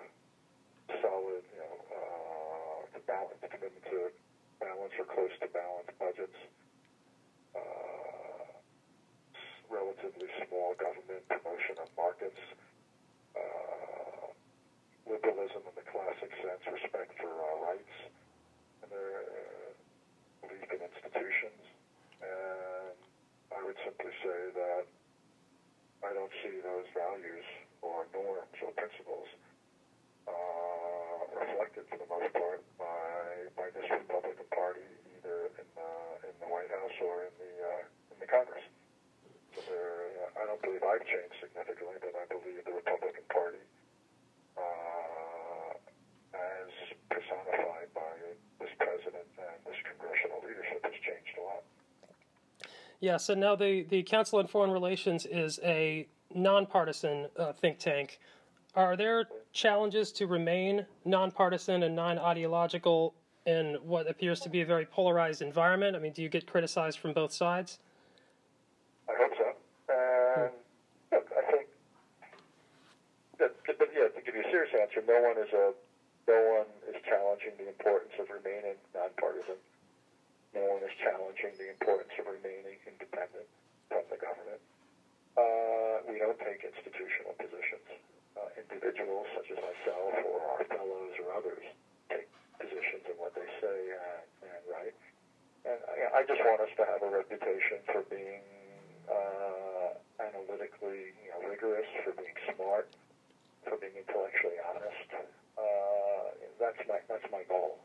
solid, 1.00 1.48
you 1.48 1.64
know, 1.64 1.76
uh, 1.96 2.80
to 2.92 3.00
balance, 3.08 3.40
commitment 3.40 3.86
to 3.88 4.12
balance 4.60 4.92
or 5.00 5.08
close 5.08 5.32
to 5.40 5.48
balanced 5.56 5.96
budgets, 5.96 6.40
uh, 7.56 8.52
relatively 9.72 10.28
small 10.44 10.76
government 10.76 11.24
promotion 11.32 11.80
of 11.80 11.88
markets, 11.96 12.42
uh, 13.32 14.28
liberalism 15.08 15.64
in 15.72 15.76
the 15.80 15.85
classic 15.96 16.32
sense, 16.44 16.60
respect 16.68 17.16
for 17.16 17.32
uh, 17.32 17.72
rights, 17.72 17.96
and 18.84 18.92
their 18.92 19.24
uh, 19.24 19.72
belief 20.44 20.68
in 20.76 20.84
institutions. 20.84 21.64
And 22.20 23.00
I 23.56 23.64
would 23.64 23.80
simply 23.88 24.12
say 24.20 24.40
that 24.60 24.84
I 26.04 26.12
don't 26.12 26.36
see 26.44 26.60
those 26.60 26.88
values 26.92 27.48
or 27.80 28.04
norms 28.12 28.60
or 28.60 28.76
principles 28.76 29.32
uh, 30.28 31.20
reflected 31.40 31.88
for 31.88 31.96
the 31.96 32.10
most 32.12 32.30
part 32.36 32.60
by 33.56 33.72
this 33.74 33.90
Republican 33.90 34.46
Party, 34.54 34.86
either 35.18 35.50
in 35.58 35.68
uh, 35.74 36.28
in 36.28 36.36
the 36.38 36.48
White 36.48 36.70
House 36.70 36.96
or 37.02 37.26
in 37.28 37.34
the 37.42 37.54
uh, 37.66 38.14
in 38.14 38.18
the 38.22 38.30
Congress. 38.30 38.62
So 39.56 39.60
there, 39.68 40.12
uh, 40.22 40.40
I 40.40 40.44
don't 40.46 40.62
believe 40.62 40.84
I've 40.86 41.04
changed 41.08 41.36
significantly, 41.42 41.98
but 42.04 42.14
I 42.14 42.26
believe 42.30 42.62
the 42.62 42.78
Republican 42.78 43.26
Party, 43.34 43.64
uh, 44.54 45.74
as 46.38 46.70
personified 47.10 47.90
by 47.98 48.14
this 48.62 48.74
president 48.78 49.28
and 49.40 49.58
this 49.66 49.80
congressional 49.82 50.40
leadership, 50.46 50.84
has 50.86 50.98
changed 51.02 51.36
a 51.40 51.44
lot. 51.44 51.64
Yes, 53.06 53.30
and 53.30 53.40
now 53.40 53.56
the, 53.56 53.84
the 53.84 54.02
Council 54.02 54.40
on 54.40 54.48
Foreign 54.48 54.72
Relations 54.72 55.28
is 55.28 55.60
a 55.64 56.08
nonpartisan 56.34 57.28
uh, 57.38 57.54
think 57.54 57.78
tank. 57.78 58.20
Are 58.74 58.98
there 58.98 59.26
challenges 59.54 60.12
to 60.14 60.26
remain 60.26 60.88
nonpartisan 61.06 61.84
and 61.84 61.96
non 61.96 62.18
ideological 62.18 63.14
in 63.46 63.78
what 63.84 64.10
appears 64.10 64.40
to 64.40 64.50
be 64.50 64.62
a 64.62 64.66
very 64.66 64.88
polarized 64.88 65.44
environment? 65.44 65.96
I 65.96 66.00
mean, 66.00 66.14
do 66.14 66.24
you 66.24 66.30
get 66.30 66.48
criticized 66.48 66.98
from 66.98 67.14
both 67.14 67.32
sides? 67.32 67.78
I 69.08 69.14
hope 69.22 69.34
so. 69.38 69.54
And 69.94 70.52
look, 71.12 71.30
I 71.30 71.52
think 71.52 71.68
that, 73.38 73.54
but 73.68 73.90
yeah, 73.94 74.08
to 74.08 74.22
give 74.26 74.34
you 74.34 74.42
a 74.42 74.50
serious 74.50 74.74
answer, 74.82 75.04
no 75.08 75.22
one 75.22 75.38
is 75.46 75.54
a 75.54 75.74
no 76.28 76.58
one 76.58 76.66
is 76.90 77.00
challenging 77.06 77.54
the 77.60 77.68
importance 77.70 78.14
of 78.20 78.26
remaining 78.34 78.74
nonpartisan. 78.96 79.62
No 80.56 80.62
one 80.74 80.82
challenging 81.36 81.60
the 81.60 81.70
importance 81.70 82.12
of 82.20 82.26
remaining 82.32 82.80
independent 82.88 83.48
from 83.92 84.04
the 84.08 84.16
government. 84.16 84.62
Uh, 85.36 86.00
we 86.08 86.20
don't 86.20 86.40
take 86.40 86.64
institutional 86.64 87.36
positions. 87.36 87.88
Uh, 88.40 88.48
individuals 88.60 89.28
such 89.36 89.52
as 89.52 89.60
myself 89.60 90.16
or 90.28 90.40
our 90.56 90.64
fellows 90.72 91.12
or 91.24 91.36
others 91.36 91.64
take 92.12 92.28
positions 92.60 93.04
in 93.08 93.16
what 93.20 93.36
they 93.36 93.48
say 93.60 93.80
and, 93.92 94.28
and 94.48 94.62
write. 94.68 94.96
And 95.68 95.80
I, 95.92 96.20
I 96.20 96.22
just 96.24 96.40
want 96.44 96.64
us 96.64 96.72
to 96.80 96.84
have 96.88 97.04
a 97.04 97.12
reputation 97.12 97.84
for 97.92 98.04
being 98.08 98.44
uh, 99.12 99.96
analytically 100.24 101.16
you 101.20 101.32
know, 101.36 101.48
rigorous, 101.48 101.88
for 102.04 102.16
being 102.16 102.36
smart, 102.56 102.88
for 103.64 103.76
being 103.80 103.96
intellectually 103.96 104.60
honest. 104.72 105.10
Uh, 105.56 106.32
that's 106.60 106.80
my 106.88 107.00
that's 107.08 107.28
my 107.32 107.44
goal. 107.48 107.85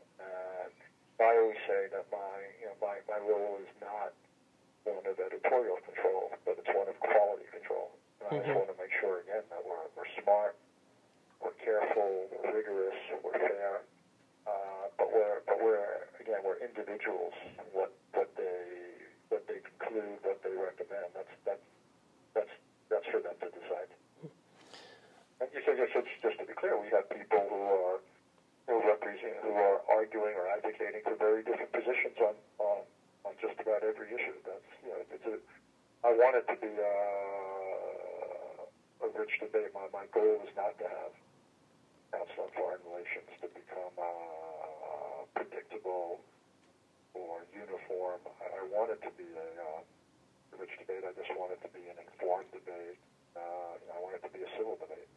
I 1.23 1.37
always 1.37 1.57
say 1.67 1.87
that 1.91 2.05
my 2.11 2.35
you 2.59 2.65
know 2.67 2.75
my, 2.81 2.99
my 3.07 3.17
role 3.17 3.57
is 3.61 3.69
not 3.81 4.13
one 4.83 5.05
of 5.05 5.19
editorial 5.19 5.77
control, 5.85 6.31
but 6.45 6.57
it's 6.57 6.69
one 6.75 6.87
of 6.87 6.99
quality 6.99 7.45
control. 7.51 7.91
And 8.19 8.29
I 8.29 8.37
just 8.41 8.49
Mhm. 8.49 8.55
want 8.55 8.69
to 8.69 8.77
make 8.81 8.91
sure 8.99 9.19
again 9.19 9.43
that 9.49 9.63
we're 9.65 9.87
we're 9.95 10.09
smart, 10.21 10.55
we're 11.41 11.57
careful, 11.63 12.27
we're 12.31 12.51
rigorous, 12.53 12.97
we're 13.23 13.37
fair. 13.37 13.81
Uh, 14.47 14.89
but 14.97 15.11
we're 15.13 15.41
but 15.45 15.61
we're 15.61 16.07
again 16.19 16.41
we're 16.43 16.57
individuals. 16.57 17.33
What 17.71 17.91
what 18.13 18.27
they 18.35 18.97
what 19.29 19.45
they 19.47 19.59
conclude, 19.59 20.19
what 20.23 20.41
they 20.43 20.53
recommend. 20.55 21.13
That's 21.13 21.29
that's 21.45 21.65
that's 22.33 22.49
that's 22.89 23.05
for 23.07 23.19
them 23.19 23.35
to 23.41 23.49
decide. 23.49 23.87
And 25.41 25.49
you 25.53 25.61
said 25.65 25.77
just, 25.77 25.93
just 26.21 26.37
to 26.39 26.45
be 26.45 26.53
clear, 26.53 26.77
we 26.77 26.89
have 26.89 27.07
people 27.09 27.41
who 27.49 27.69
are 27.69 27.99
who 28.67 28.87
represent 28.87 29.37
who 29.41 29.55
are 29.55 29.81
advocating 30.81 31.01
for 31.05 31.15
very 31.15 31.43
different 31.43 31.71
positions 31.71 32.17
on 32.19 32.33
on, 32.59 32.81
on 33.25 33.33
just 33.41 33.59
about 33.59 33.83
every 33.83 34.07
issue. 34.09 34.33
That's 34.45 34.65
you 34.81 34.89
know 34.89 34.97
it's 35.13 35.25
a 35.25 35.37
I 36.07 36.11
want 36.17 36.35
it 36.35 36.47
to 36.49 36.55
be 36.57 36.73
uh, 36.73 38.65
a 39.05 39.09
rich 39.13 39.37
debate. 39.39 39.69
My 39.73 39.85
my 39.93 40.05
goal 40.13 40.41
is 40.41 40.49
not 40.57 40.77
to 40.79 40.85
have 40.85 41.13
on 42.11 42.49
Foreign 42.57 42.81
Relations 42.89 43.29
to 43.41 43.47
become 43.47 43.93
uh, 43.97 45.23
predictable 45.33 46.19
or 47.13 47.45
uniform. 47.53 48.19
I, 48.41 48.61
I 48.61 48.63
want 48.73 48.91
it 48.91 49.01
to 49.05 49.11
be 49.15 49.29
a 49.29 49.47
uh, 49.61 49.81
rich 50.57 50.73
debate. 50.79 51.03
I 51.05 51.13
just 51.13 51.31
want 51.37 51.53
it 51.53 51.61
to 51.61 51.69
be 51.69 51.87
an 51.87 51.97
informed 52.01 52.51
debate. 52.51 52.97
Uh, 53.37 53.95
I 53.95 53.97
want 54.01 54.15
it 54.17 54.23
to 54.27 54.31
be 54.33 54.43
a 54.43 54.49
civil 54.57 54.75
debate. 54.75 55.07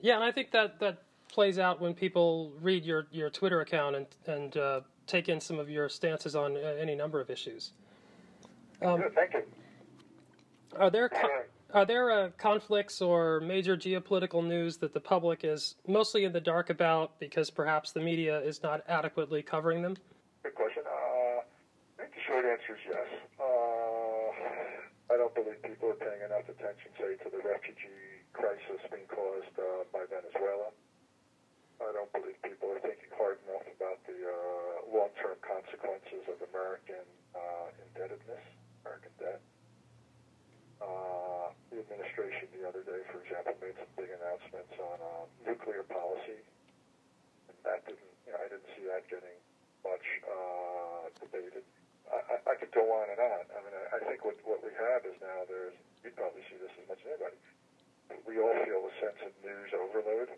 Yeah, 0.00 0.14
and 0.14 0.24
I 0.24 0.30
think 0.30 0.52
that, 0.52 0.78
that 0.80 1.02
plays 1.38 1.60
out 1.60 1.80
when 1.80 1.94
people 1.94 2.50
read 2.60 2.84
your, 2.84 3.06
your 3.12 3.30
Twitter 3.30 3.60
account 3.60 3.94
and, 3.94 4.06
and 4.26 4.56
uh, 4.56 4.80
take 5.06 5.28
in 5.28 5.40
some 5.40 5.56
of 5.60 5.70
your 5.70 5.88
stances 5.88 6.34
on 6.34 6.56
uh, 6.56 6.74
any 6.80 6.96
number 6.96 7.20
of 7.20 7.30
issues. 7.30 7.70
Um, 8.82 9.04
thank 9.14 9.34
you. 9.34 9.44
Are 10.76 10.90
there 10.90 11.08
co- 11.08 11.18
All 11.18 11.28
right. 11.28 11.46
are 11.74 11.86
there 11.86 12.10
uh, 12.10 12.30
conflicts 12.38 13.00
or 13.00 13.38
major 13.38 13.76
geopolitical 13.76 14.44
news 14.44 14.78
that 14.78 14.92
the 14.92 14.98
public 14.98 15.44
is 15.44 15.76
mostly 15.86 16.24
in 16.24 16.32
the 16.32 16.40
dark 16.40 16.70
about 16.70 17.16
because 17.20 17.50
perhaps 17.50 17.92
the 17.92 18.00
media 18.00 18.40
is 18.40 18.60
not 18.64 18.82
adequately 18.88 19.40
covering 19.40 19.80
them? 19.80 19.96
Good 20.42 20.56
question. 20.56 20.82
Uh, 20.86 21.38
I 21.38 22.02
think 22.02 22.14
the 22.14 22.20
short 22.26 22.46
answer 22.46 22.74
is 22.74 22.80
yes. 22.84 23.06
Uh, 23.38 25.14
I 25.14 25.16
don't 25.16 25.32
believe 25.36 25.62
people 25.62 25.90
are 25.90 26.00
paying 26.02 26.20
enough 26.26 26.48
attention, 26.48 26.90
say, 26.98 27.14
to 27.22 27.30
the 27.30 27.48
refugee 27.48 28.26
crisis 28.32 28.82
being 28.90 29.06
caused 29.06 29.54
uh, 29.56 29.86
by 29.92 30.02
Venezuela. 30.10 30.74
I 31.78 31.94
don't 31.94 32.10
believe 32.10 32.34
people 32.42 32.74
are 32.74 32.82
thinking 32.82 33.08
hard 33.14 33.38
enough 33.46 33.64
about 33.78 33.98
the 34.04 34.18
uh, 34.18 34.90
long-term 34.90 35.38
consequences 35.40 36.26
of 36.26 36.36
American 36.50 37.06
uh, 37.32 37.70
indebtedness, 37.86 38.44
American 38.82 39.14
debt. 39.22 39.40
Uh, 40.82 41.54
the 41.70 41.78
administration 41.78 42.50
the 42.54 42.66
other 42.66 42.82
day, 42.82 42.98
for 43.14 43.22
example, 43.22 43.54
made 43.62 43.74
some 43.78 43.90
big 43.94 44.10
announcements 44.10 44.74
on 44.78 44.96
uh, 44.98 45.24
nuclear 45.46 45.86
policy, 45.86 46.42
and 47.50 47.56
that 47.62 47.82
didn't, 47.86 48.14
you 48.26 48.34
know, 48.34 48.38
I 48.42 48.46
didn't 48.50 48.68
see 48.74 48.84
that 48.90 49.06
getting 49.06 49.38
much 49.86 50.06
uh, 50.26 51.06
debated. 51.22 51.62
I, 52.10 52.18
I, 52.18 52.34
I 52.42 52.54
could 52.58 52.74
go 52.74 52.84
on 52.90 53.06
and 53.10 53.22
on. 53.22 53.44
I 53.54 53.58
mean, 53.62 53.74
I, 53.74 53.84
I 53.96 54.00
think 54.06 54.26
what, 54.26 54.34
what 54.42 54.62
we 54.66 54.74
have 54.74 55.06
is 55.06 55.14
now 55.22 55.46
there's, 55.46 55.78
you 56.02 56.10
probably 56.14 56.42
see 56.50 56.58
this 56.58 56.74
as 56.74 56.86
much 56.90 56.98
as 57.06 57.14
anybody, 57.14 57.38
we 58.26 58.42
all 58.42 58.54
feel 58.66 58.82
a 58.82 58.94
sense 58.98 59.20
of 59.22 59.32
news 59.46 59.70
overload. 59.78 60.34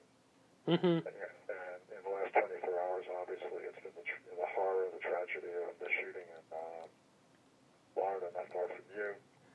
Mm-hmm. 0.68 1.00
And, 1.06 1.80
in 1.88 2.00
the 2.04 2.12
last 2.12 2.32
24 2.36 2.68
hours, 2.68 3.04
obviously, 3.16 3.64
it's 3.64 3.80
been 3.80 3.96
the, 3.96 4.04
tr- 4.04 4.24
the 4.28 4.48
horror, 4.56 4.92
the 4.92 5.00
tragedy 5.00 5.52
of 5.64 5.72
the 5.80 5.88
shooting 6.00 6.28
in 6.28 6.44
uh, 6.52 6.84
Florida, 7.96 8.28
not 8.36 8.48
far 8.52 8.66
from 8.68 8.86
you. 8.92 9.08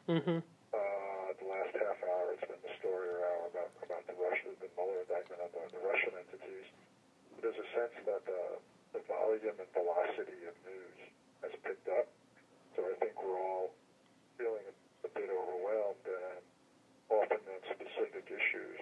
Mm-hmm. 0.09 0.39
Uh, 0.74 1.27
the 1.38 1.47
last 1.47 1.74
half 1.77 2.00
hour, 2.09 2.33
it's 2.33 2.45
been 2.50 2.62
the 2.65 2.74
story 2.81 3.09
around 3.09 3.53
about, 3.53 3.71
about 3.85 4.03
the 4.09 4.17
Russian, 4.17 4.57
the 4.59 4.69
Mueller 4.74 5.05
indictment 5.05 5.39
on 5.45 5.50
the, 5.53 5.63
the 5.77 5.83
Russian 5.85 6.13
entities. 6.17 6.67
There's 7.39 7.57
a 7.57 7.67
sense 7.77 7.95
that 8.09 8.21
the, 8.25 8.43
the 8.97 9.01
volume 9.05 9.55
and 9.55 9.69
velocity 9.71 10.41
of 10.50 10.55
news 10.65 11.00
has 11.45 11.53
picked 11.62 11.88
up. 11.93 12.09
So 12.75 12.83
I 12.83 12.93
think 13.00 13.13
we're 13.21 13.39
all 13.39 13.71
feeling 14.35 14.65
a 15.05 15.09
bit 15.15 15.31
overwhelmed, 15.31 16.03
and 16.03 16.43
often 17.07 17.39
on 17.39 17.62
specific 17.71 18.27
issues, 18.27 18.81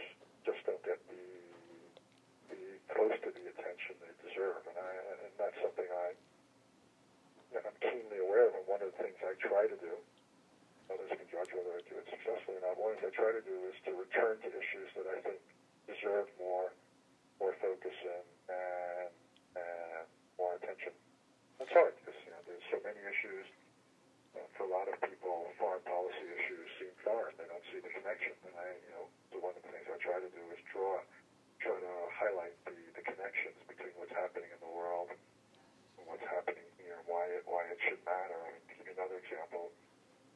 close 2.93 3.15
to 3.25 3.29
the 3.33 3.45
attention 3.49 3.97
they 3.99 4.13
deserve. 4.23 4.61
And 4.69 4.77
I 4.77 4.91
and 5.27 5.31
that's 5.37 5.57
something 5.59 5.85
I 5.89 6.07
you 7.51 7.59
know, 7.59 7.65
I'm 7.65 7.77
keenly 7.81 8.19
aware 8.21 8.49
of. 8.49 8.53
And 8.57 8.65
one 8.69 8.81
of 8.81 8.93
the 8.93 8.97
things 9.01 9.17
I 9.21 9.33
try 9.41 9.67
to 9.67 9.77
do 9.77 9.93
others 10.91 11.09
can 11.15 11.25
judge 11.31 11.49
whether 11.55 11.73
I 11.73 11.81
do 11.89 11.95
it 11.97 12.07
successfully 12.11 12.59
or 12.59 12.63
not. 12.69 12.77
One 12.77 12.93
of 12.93 13.01
the 13.01 13.09
things 13.09 13.17
I 13.17 13.23
try 13.23 13.31
to 13.33 13.45
do 13.45 13.55
is 13.71 13.75
to 13.87 13.91
return 13.97 14.37
to 14.45 14.49
issues 14.51 14.89
that 14.99 15.07
I 15.09 15.17
think 15.25 15.39
deserve 15.89 16.29
more 16.37 16.71
more 17.41 17.55
focus 17.59 17.97
and 18.03 18.27
and, 18.53 19.11
and 19.57 20.05
more 20.37 20.55
attention. 20.59 20.93
It's 21.59 21.71
hard 21.71 21.95
because 22.01 22.17
you 22.27 22.31
know 22.35 22.41
there's 22.45 22.67
so 22.69 22.79
many 22.83 22.99
issues. 23.01 23.45
Uh, 24.33 24.41
for 24.57 24.65
a 24.65 24.71
lot 24.73 24.89
of 24.89 24.97
people, 25.05 25.45
foreign 25.61 25.83
policy 25.85 26.25
issues 26.33 26.65
seem 26.81 26.93
foreign. 27.05 27.37
They 27.37 27.45
don't 27.45 27.61
see 27.69 27.77
the 27.85 27.93
connection. 27.93 28.33
And 28.49 28.55
I, 28.57 28.67
you 28.81 28.91
know, 28.97 29.05
so 29.29 29.37
one 29.37 29.53
of 29.53 29.61
the 29.61 29.69
things 29.69 29.85
I 29.85 29.97
try 30.01 30.17
to 30.17 30.31
do 30.33 30.43
is 30.49 30.57
draw, 30.73 30.97
try 31.61 31.77
to 31.77 31.93
highlight 32.17 32.57
the, 32.65 32.73
the 32.97 33.03
connections 33.05 33.61
between 33.69 33.93
what's 34.01 34.13
happening 34.17 34.49
in 34.49 34.57
the 34.57 34.73
world 34.73 35.13
and 35.13 36.03
what's 36.09 36.25
happening 36.25 36.65
here, 36.81 36.97
and 36.97 37.05
why 37.05 37.29
it 37.29 37.45
why 37.45 37.61
it 37.69 37.77
should 37.85 38.01
matter. 38.09 38.37
I 38.41 38.57
mean, 38.57 38.65
to 38.67 38.73
give 38.81 38.85
you 38.89 38.95
another 38.97 39.21
example, 39.21 39.69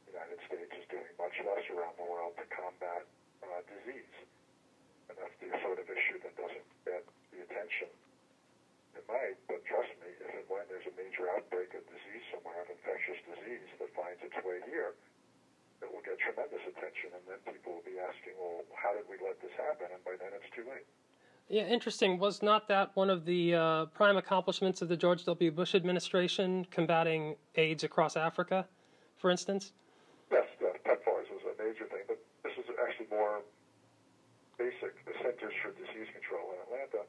the 0.05 0.13
United 0.13 0.39
States 0.45 0.71
is 0.77 0.85
doing 0.93 1.09
much 1.17 1.35
less 1.41 1.65
around 1.73 1.97
the 1.97 2.05
world 2.05 2.37
to 2.37 2.45
combat 2.53 3.01
uh, 3.41 3.61
disease, 3.65 4.17
and 5.09 5.17
that's 5.17 5.37
the 5.41 5.49
sort 5.65 5.81
of 5.81 5.89
issue 5.89 6.21
that 6.21 6.37
doesn't 6.37 6.67
get 6.85 7.01
the 7.33 7.41
attention 7.49 7.89
it 8.97 9.05
might, 9.05 9.37
but 9.45 9.61
trust 9.69 9.93
me, 10.01 10.09
if 10.09 10.33
and 10.33 10.47
when 10.49 10.65
there's 10.73 10.89
a 10.89 10.95
major 10.97 11.29
outbreak 11.37 11.69
of 11.77 11.85
disease 11.85 12.25
somewhere, 12.33 12.65
of 12.65 12.69
infectious 12.73 13.21
disease 13.29 13.69
that 13.77 13.93
finds 13.93 14.17
its 14.25 14.33
way 14.41 14.57
here, 14.65 14.97
it 15.85 15.89
will 15.93 16.01
get 16.01 16.17
tremendous 16.17 16.65
attention, 16.65 17.13
and 17.13 17.21
then 17.29 17.37
people 17.45 17.77
will 17.77 17.85
be 17.85 18.01
asking, 18.01 18.33
well, 18.41 18.65
how 18.73 18.97
did 18.97 19.05
we 19.05 19.21
let 19.21 19.37
this 19.37 19.53
happen? 19.53 19.93
And 19.93 20.01
by 20.01 20.17
then 20.17 20.33
it's 20.33 20.49
too 20.57 20.65
late. 20.65 20.89
Yeah, 21.49 21.63
interesting. 21.63 22.19
Was 22.19 22.43
not 22.43 22.67
that 22.67 22.91
one 22.95 23.09
of 23.09 23.23
the 23.23 23.55
uh, 23.55 23.85
prime 23.95 24.17
accomplishments 24.17 24.81
of 24.81 24.89
the 24.89 24.97
George 24.97 25.23
W. 25.23 25.49
Bush 25.51 25.75
administration, 25.75 26.67
combating 26.71 27.35
AIDS 27.55 27.85
across 27.85 28.17
Africa, 28.17 28.67
for 29.15 29.31
instance? 29.31 29.71
Yes, 30.29 30.43
the 30.59 30.75
PEPFARs 30.83 31.31
was 31.31 31.43
a 31.47 31.55
major 31.63 31.87
thing, 31.87 32.03
but 32.07 32.19
this 32.43 32.51
is 32.59 32.67
actually 32.83 33.07
more 33.07 33.39
basic. 34.59 34.91
The 35.07 35.15
Centers 35.23 35.55
for 35.63 35.71
Disease 35.79 36.11
Control 36.11 36.51
in 36.51 36.59
Atlanta 36.67 37.07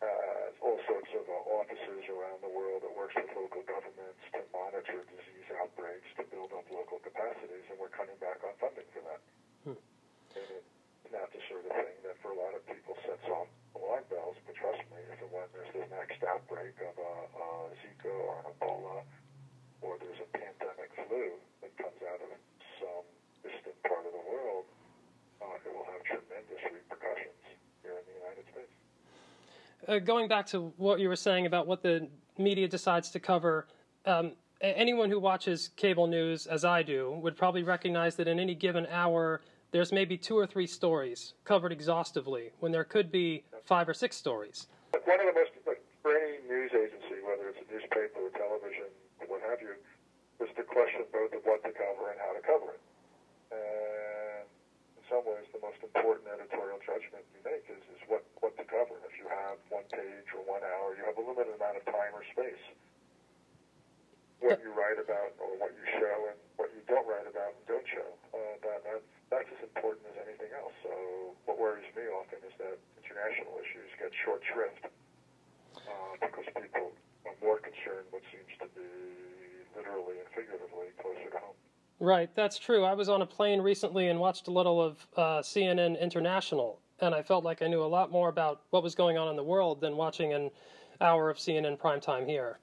has 0.00 0.56
all 0.64 0.80
sorts 0.88 1.12
of 1.12 1.28
uh, 1.28 1.56
offices 1.60 2.08
around 2.08 2.40
the 2.40 2.48
world 2.48 2.80
that 2.80 2.92
works 2.96 3.12
with 3.12 3.28
local 3.36 3.60
governments 3.68 4.24
to 4.32 4.40
monitor 4.56 5.04
disease 5.04 5.48
outbreaks, 5.60 6.08
to 6.16 6.24
build 6.32 6.48
up 6.56 6.64
local 6.72 6.96
capacities, 7.04 7.68
and 7.68 7.76
we're 7.76 7.92
cutting 7.92 8.16
back 8.24 8.40
on 8.40 8.56
funding 8.56 8.88
for 8.88 9.04
that. 9.04 9.20
Hmm. 9.68 9.76
And 10.32 10.48
it's 10.48 10.69
not 11.10 11.26
the 11.34 11.42
sort 11.50 11.66
of 11.66 11.72
thing 11.74 11.96
that 12.06 12.14
for 12.22 12.30
a 12.30 12.38
lot 12.38 12.54
of 12.54 12.62
people 12.70 12.94
sets 13.02 13.26
off 13.30 13.50
alarm 13.74 14.06
bells, 14.10 14.38
but 14.46 14.54
trust 14.54 14.78
me, 14.94 14.98
if 15.10 15.18
and 15.18 15.30
when 15.34 15.46
there's 15.50 15.70
the 15.74 15.86
next 15.90 16.22
outbreak 16.22 16.74
of 16.86 16.94
a, 16.94 17.12
a 17.34 17.46
Zika 17.82 18.10
or 18.10 18.42
an 18.42 18.54
Ebola, 18.54 19.02
or 19.82 19.98
there's 19.98 20.22
a 20.22 20.30
pandemic 20.30 20.90
flu 21.06 21.34
that 21.62 21.72
comes 21.78 21.98
out 22.06 22.20
of 22.22 22.30
some 22.78 23.06
distant 23.42 23.74
part 23.82 24.06
of 24.06 24.12
the 24.14 24.24
world, 24.30 24.64
uh, 25.42 25.58
it 25.66 25.72
will 25.74 25.86
have 25.90 26.02
tremendous 26.06 26.62
repercussions 26.70 27.42
here 27.82 27.98
in 27.98 28.04
the 28.06 28.16
United 28.22 28.44
States. 28.54 28.74
Uh, 29.90 29.98
going 29.98 30.28
back 30.30 30.46
to 30.46 30.72
what 30.78 31.00
you 31.00 31.08
were 31.08 31.18
saying 31.18 31.46
about 31.46 31.66
what 31.66 31.82
the 31.82 32.06
media 32.38 32.68
decides 32.68 33.10
to 33.10 33.18
cover, 33.18 33.66
um, 34.06 34.32
anyone 34.60 35.10
who 35.10 35.18
watches 35.18 35.70
cable 35.76 36.06
news, 36.06 36.46
as 36.46 36.64
I 36.64 36.82
do, 36.82 37.18
would 37.22 37.36
probably 37.36 37.62
recognize 37.62 38.14
that 38.16 38.28
in 38.28 38.38
any 38.38 38.54
given 38.54 38.86
hour, 38.86 39.40
there's 39.70 39.92
maybe 39.92 40.16
two 40.18 40.36
or 40.36 40.46
three 40.46 40.66
stories 40.66 41.34
covered 41.44 41.72
exhaustively, 41.72 42.50
when 42.60 42.72
there 42.72 42.84
could 42.84 43.10
be 43.10 43.44
five 43.64 43.88
or 43.88 43.94
six 43.94 44.16
stories. 44.16 44.66
One 45.04 45.20
of 45.20 45.26
the 45.26 45.36
most, 45.38 45.54
like, 45.66 45.82
for 46.02 46.10
any 46.10 46.42
news 46.48 46.74
agency, 46.74 47.22
whether 47.22 47.48
it's 47.48 47.62
a 47.62 47.66
newspaper 47.70 48.18
or 48.18 48.30
television 48.34 48.90
or 49.22 49.30
what 49.30 49.40
have 49.46 49.62
you, 49.62 49.74
is 50.42 50.50
the 50.56 50.66
question 50.66 51.06
both 51.12 51.30
of 51.30 51.42
what 51.46 51.62
to 51.62 51.70
cover 51.70 52.10
and 52.10 52.18
how 52.18 52.32
to 52.34 52.42
cover 52.42 52.74
it. 52.74 52.82
And 53.54 54.46
in 54.98 55.02
some 55.06 55.22
ways, 55.22 55.46
the 55.54 55.62
most 55.62 55.78
important 55.84 56.26
editorial 56.32 56.82
judgment 56.82 57.22
you 57.30 57.40
make 57.46 57.62
is, 57.70 57.82
is 57.94 58.02
what, 58.10 58.26
what 58.42 58.56
to 58.58 58.64
cover. 58.66 58.98
If 59.06 59.14
you 59.20 59.30
have 59.30 59.60
one 59.70 59.86
page 59.94 60.26
or 60.34 60.42
one 60.48 60.66
hour, 60.66 60.98
you 60.98 61.06
have 61.06 61.14
a 61.14 61.22
limited 61.22 61.54
amount 61.54 61.78
of 61.78 61.84
time 61.86 62.10
or 62.10 62.26
space. 62.34 62.64
What 64.40 64.58
you 64.64 64.72
write 64.72 64.96
about 64.96 65.36
or 65.36 65.52
what 65.60 65.70
you 65.76 65.84
show 66.00 66.16
and 66.32 66.38
what 66.56 66.72
you 66.72 66.80
don't 66.88 67.04
write 67.04 67.28
about 67.28 67.52
and 67.54 67.62
don't 67.68 67.84
show, 67.86 68.08
uh, 68.32 68.56
that, 68.64 68.80
that's, 68.88 69.12
that's 69.30 69.48
as 69.54 69.62
important 69.62 70.04
as 70.10 70.18
anything 70.26 70.50
else. 70.58 70.74
So 70.82 70.92
what 71.46 71.58
worries 71.58 71.86
me 71.94 72.10
often 72.10 72.42
is 72.42 72.54
that 72.58 72.76
international 72.98 73.54
issues 73.62 73.88
get 73.96 74.10
short 74.26 74.42
shrift 74.50 74.90
uh, 75.86 76.14
because 76.18 76.46
people 76.58 76.90
are 77.26 77.38
more 77.38 77.62
concerned 77.62 78.10
what 78.10 78.22
seems 78.34 78.50
to 78.58 78.66
be 78.74 78.90
literally 79.78 80.18
and 80.18 80.28
figuratively 80.34 80.90
closer 80.98 81.30
to 81.30 81.38
home. 81.38 81.58
Right, 82.00 82.30
that's 82.34 82.58
true. 82.58 82.84
I 82.84 82.94
was 82.94 83.08
on 83.08 83.22
a 83.22 83.26
plane 83.26 83.60
recently 83.60 84.08
and 84.08 84.18
watched 84.18 84.48
a 84.48 84.50
little 84.50 84.82
of 84.82 85.06
uh, 85.16 85.40
CNN 85.40 86.00
International, 86.00 86.80
and 86.98 87.14
I 87.14 87.22
felt 87.22 87.44
like 87.44 87.62
I 87.62 87.68
knew 87.68 87.82
a 87.82 87.86
lot 87.86 88.10
more 88.10 88.28
about 88.28 88.62
what 88.70 88.82
was 88.82 88.94
going 88.94 89.16
on 89.16 89.28
in 89.28 89.36
the 89.36 89.44
world 89.44 89.80
than 89.80 89.96
watching 89.96 90.32
an 90.32 90.50
hour 91.00 91.30
of 91.30 91.36
CNN 91.36 91.78
primetime 91.78 92.26
here. 92.26 92.58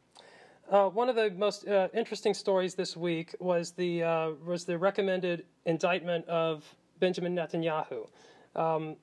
Uh, 0.69 0.89
one 0.89 1.07
of 1.07 1.15
the 1.15 1.31
most 1.31 1.65
uh, 1.65 1.87
interesting 1.93 2.33
stories 2.33 2.75
this 2.75 2.97
week 2.97 3.33
was 3.39 3.71
the 3.71 4.03
uh, 4.03 4.31
was 4.45 4.65
the 4.65 4.77
recommended 4.77 5.45
indictment 5.65 6.27
of 6.27 6.65
Benjamin 6.99 7.33
Netanyahu. 7.33 8.05
Um, 8.53 8.97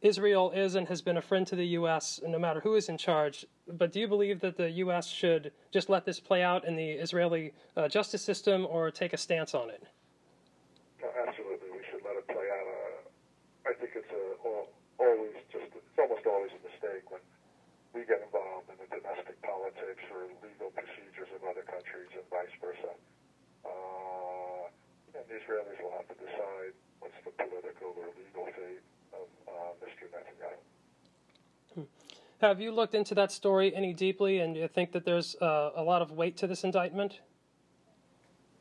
Israel 0.00 0.52
is 0.52 0.76
and 0.76 0.86
has 0.86 1.02
been 1.02 1.16
a 1.16 1.20
friend 1.20 1.44
to 1.48 1.56
the 1.56 1.66
U.S. 1.78 2.20
no 2.24 2.38
matter 2.38 2.60
who 2.60 2.76
is 2.76 2.88
in 2.88 2.96
charge. 2.96 3.44
But 3.66 3.90
do 3.90 3.98
you 3.98 4.06
believe 4.06 4.38
that 4.40 4.56
the 4.56 4.70
U.S. 4.86 5.08
should 5.08 5.50
just 5.72 5.88
let 5.88 6.04
this 6.04 6.20
play 6.20 6.44
out 6.44 6.64
in 6.64 6.76
the 6.76 6.90
Israeli 6.90 7.52
uh, 7.76 7.88
justice 7.88 8.22
system, 8.22 8.64
or 8.70 8.92
take 8.92 9.12
a 9.12 9.16
stance 9.16 9.56
on 9.56 9.70
it? 9.70 9.82
No, 11.02 11.08
absolutely, 11.26 11.66
we 11.72 11.82
should 11.90 12.04
let 12.06 12.14
it 12.14 12.28
play 12.28 12.46
out. 12.46 12.66
Uh, 13.66 13.70
I 13.70 13.72
think 13.74 13.90
it's 13.96 14.12
a, 14.14 15.02
always 15.02 15.34
just 15.50 15.66
it's 15.74 15.98
almost 15.98 16.26
always 16.26 16.52
a 16.54 16.62
mistake 16.62 17.10
when 17.10 17.20
we 17.92 18.06
get 18.06 18.22
involved 18.22 18.70
in 18.70 18.78
the 18.78 18.86
domestic 18.86 19.34
politics 19.88 20.04
or 20.12 20.28
legal 20.44 20.70
procedures 20.70 21.28
of 21.34 21.40
other 21.48 21.62
countries 21.62 22.08
and 22.12 22.24
vice 22.30 22.52
versa. 22.60 22.92
Uh, 23.64 24.68
and 25.16 25.24
the 25.28 25.34
Israelis 25.40 25.80
will 25.82 25.92
have 25.96 26.08
to 26.08 26.14
decide 26.20 26.72
what's 27.00 27.16
the 27.24 27.32
political 27.32 27.96
or 27.96 28.08
legal 28.16 28.46
fate 28.52 28.84
of 29.12 29.28
uh, 29.48 29.72
Mr. 29.80 30.04
Netanyahu. 30.12 30.60
Hmm. 31.74 31.88
Have 32.40 32.60
you 32.60 32.72
looked 32.72 32.94
into 32.94 33.14
that 33.14 33.32
story 33.32 33.74
any 33.74 33.92
deeply, 33.92 34.40
and 34.40 34.56
you 34.56 34.68
think 34.68 34.92
that 34.92 35.04
there's 35.04 35.36
uh, 35.40 35.70
a 35.74 35.82
lot 35.82 36.02
of 36.02 36.12
weight 36.12 36.36
to 36.38 36.46
this 36.46 36.64
indictment? 36.64 37.20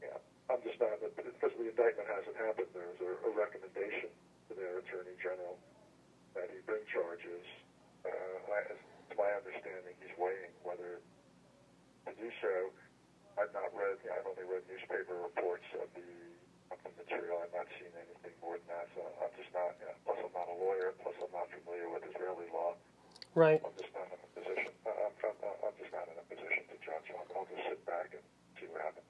Yeah, 0.02 0.18
I'm 0.50 0.62
just 0.64 0.80
not. 0.80 0.96
Because 1.16 1.52
the 1.60 1.70
indictment 1.70 2.08
hasn't 2.08 2.38
happened, 2.38 2.68
there's 2.74 3.02
a, 3.04 3.12
a 3.28 3.32
recommendation 3.36 4.10
to 4.50 4.56
their 4.56 4.80
attorney 4.80 5.14
general 5.22 5.60
that 6.34 6.50
he 6.50 6.58
bring 6.66 6.82
charges. 6.90 7.44
Uh, 8.06 8.10
I, 8.10 8.72
to 8.72 9.14
my 9.16 9.30
understanding, 9.36 9.94
he's 10.02 10.16
weighing 10.18 10.56
whether 10.64 11.04
to 12.08 12.16
do 12.16 12.30
so. 12.40 12.72
I've 13.36 13.52
not 13.52 13.70
read. 13.76 14.00
I've 14.08 14.26
only 14.26 14.48
read 14.48 14.64
newspaper 14.66 15.14
reports 15.20 15.68
of 15.78 15.92
the 15.94 16.10
of 16.72 16.80
the 16.82 16.92
material. 16.96 17.44
I've 17.44 17.54
not 17.54 17.68
seen 17.78 17.92
anything 17.94 18.34
more 18.40 18.58
than 18.58 18.68
that. 18.72 18.88
So 18.96 19.04
I'm 19.22 19.34
just 19.36 19.52
not. 19.52 19.76
You 19.84 19.92
know, 19.92 19.96
plus, 20.08 20.20
I'm 20.24 20.34
not 20.34 20.48
a 20.48 20.58
lawyer. 20.58 20.96
Plus, 21.04 21.14
I'm 21.20 21.34
not 21.36 21.52
familiar 21.52 21.92
with 21.92 22.08
Israeli 22.08 22.50
law. 22.50 22.80
Right. 23.36 23.62
I'm 23.62 23.76
just 23.78 23.94
not 23.94 24.10
in 24.10 24.18
a 24.18 24.30
position. 24.34 24.72
I'm, 24.88 25.14
I'm 25.62 25.76
just 25.78 25.94
not 25.94 26.08
in 26.10 26.18
a 26.18 26.26
position 26.26 26.64
to 26.66 26.76
judge. 26.82 27.08
I'll, 27.14 27.28
I'll 27.38 27.50
just 27.52 27.64
sit 27.70 27.82
back 27.86 28.16
and 28.16 28.24
see 28.58 28.66
what 28.72 28.82
happens. 28.82 29.06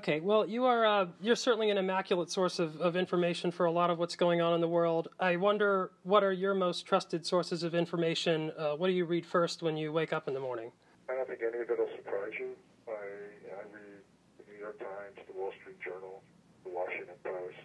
Okay, 0.00 0.18
well, 0.20 0.48
you 0.48 0.64
are 0.64 0.86
uh, 0.86 1.06
you're 1.20 1.36
certainly 1.36 1.68
an 1.68 1.76
immaculate 1.76 2.30
source 2.30 2.58
of, 2.58 2.80
of 2.80 2.96
information 2.96 3.50
for 3.50 3.66
a 3.66 3.70
lot 3.70 3.90
of 3.90 3.98
what's 3.98 4.16
going 4.16 4.40
on 4.40 4.54
in 4.54 4.62
the 4.62 4.72
world. 4.80 5.08
I 5.20 5.36
wonder 5.36 5.92
what 6.04 6.24
are 6.24 6.32
your 6.32 6.54
most 6.54 6.86
trusted 6.86 7.26
sources 7.26 7.62
of 7.62 7.74
information? 7.74 8.50
Uh, 8.56 8.80
what 8.80 8.86
do 8.86 8.94
you 8.94 9.04
read 9.04 9.26
first 9.26 9.60
when 9.62 9.76
you 9.76 9.92
wake 9.92 10.14
up 10.14 10.26
in 10.26 10.32
the 10.32 10.40
morning? 10.40 10.72
I 11.10 11.20
don't 11.20 11.28
think 11.28 11.44
any 11.44 11.60
of 11.60 11.68
it 11.68 11.76
will 11.76 11.92
surprise 12.00 12.32
you. 12.40 12.56
I, 12.88 12.96
I 12.96 13.60
read 13.76 14.00
the 14.40 14.44
New 14.48 14.56
York 14.56 14.80
Times, 14.80 15.20
the 15.28 15.36
Wall 15.36 15.52
Street 15.60 15.76
Journal, 15.84 16.24
the 16.64 16.72
Washington 16.72 17.20
Post, 17.20 17.60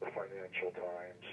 the 0.00 0.08
Financial 0.16 0.72
Times, 0.80 1.26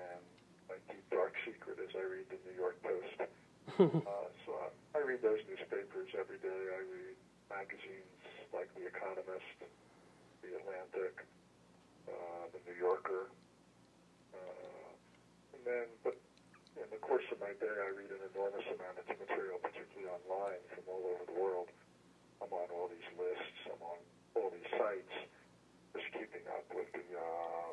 and 0.00 0.24
my 0.72 0.80
deep 0.88 1.04
dark 1.12 1.36
secret 1.44 1.76
is 1.84 1.92
I 1.92 2.08
read 2.08 2.32
the 2.32 2.40
New 2.48 2.56
York 2.56 2.80
Post. 2.80 3.28
uh, 3.76 4.24
so 4.48 4.56
I, 4.56 4.96
I 4.96 5.04
read 5.04 5.20
those 5.20 5.44
newspapers 5.44 6.08
every 6.16 6.40
day. 6.40 6.60
I 6.72 6.80
read 6.88 7.12
magazines 7.52 8.11
like 8.52 8.68
The 8.76 8.84
Economist, 8.86 9.56
The 10.44 10.52
Atlantic, 10.60 11.24
uh, 12.08 12.44
The 12.52 12.60
New 12.68 12.76
Yorker. 12.76 13.32
Uh, 14.32 14.88
and 15.56 15.62
then, 15.64 15.86
but 16.04 16.16
in 16.76 16.88
the 16.92 17.00
course 17.00 17.24
of 17.32 17.40
my 17.40 17.52
day, 17.60 17.72
I 17.72 17.90
read 17.96 18.12
an 18.12 18.22
enormous 18.32 18.64
amount 18.68 19.00
of 19.00 19.04
material, 19.08 19.60
particularly 19.60 20.08
online 20.08 20.60
from 20.72 20.84
all 20.88 21.04
over 21.04 21.24
the 21.28 21.36
world. 21.36 21.68
I'm 22.40 22.52
on 22.52 22.68
all 22.72 22.88
these 22.88 23.10
lists. 23.16 23.58
I'm 23.68 23.82
on 23.82 24.00
all 24.36 24.48
these 24.52 24.70
sites, 24.76 25.14
just 25.96 26.08
keeping 26.12 26.44
up 26.52 26.64
with 26.72 26.88
the 26.92 27.06
uh, 27.16 27.72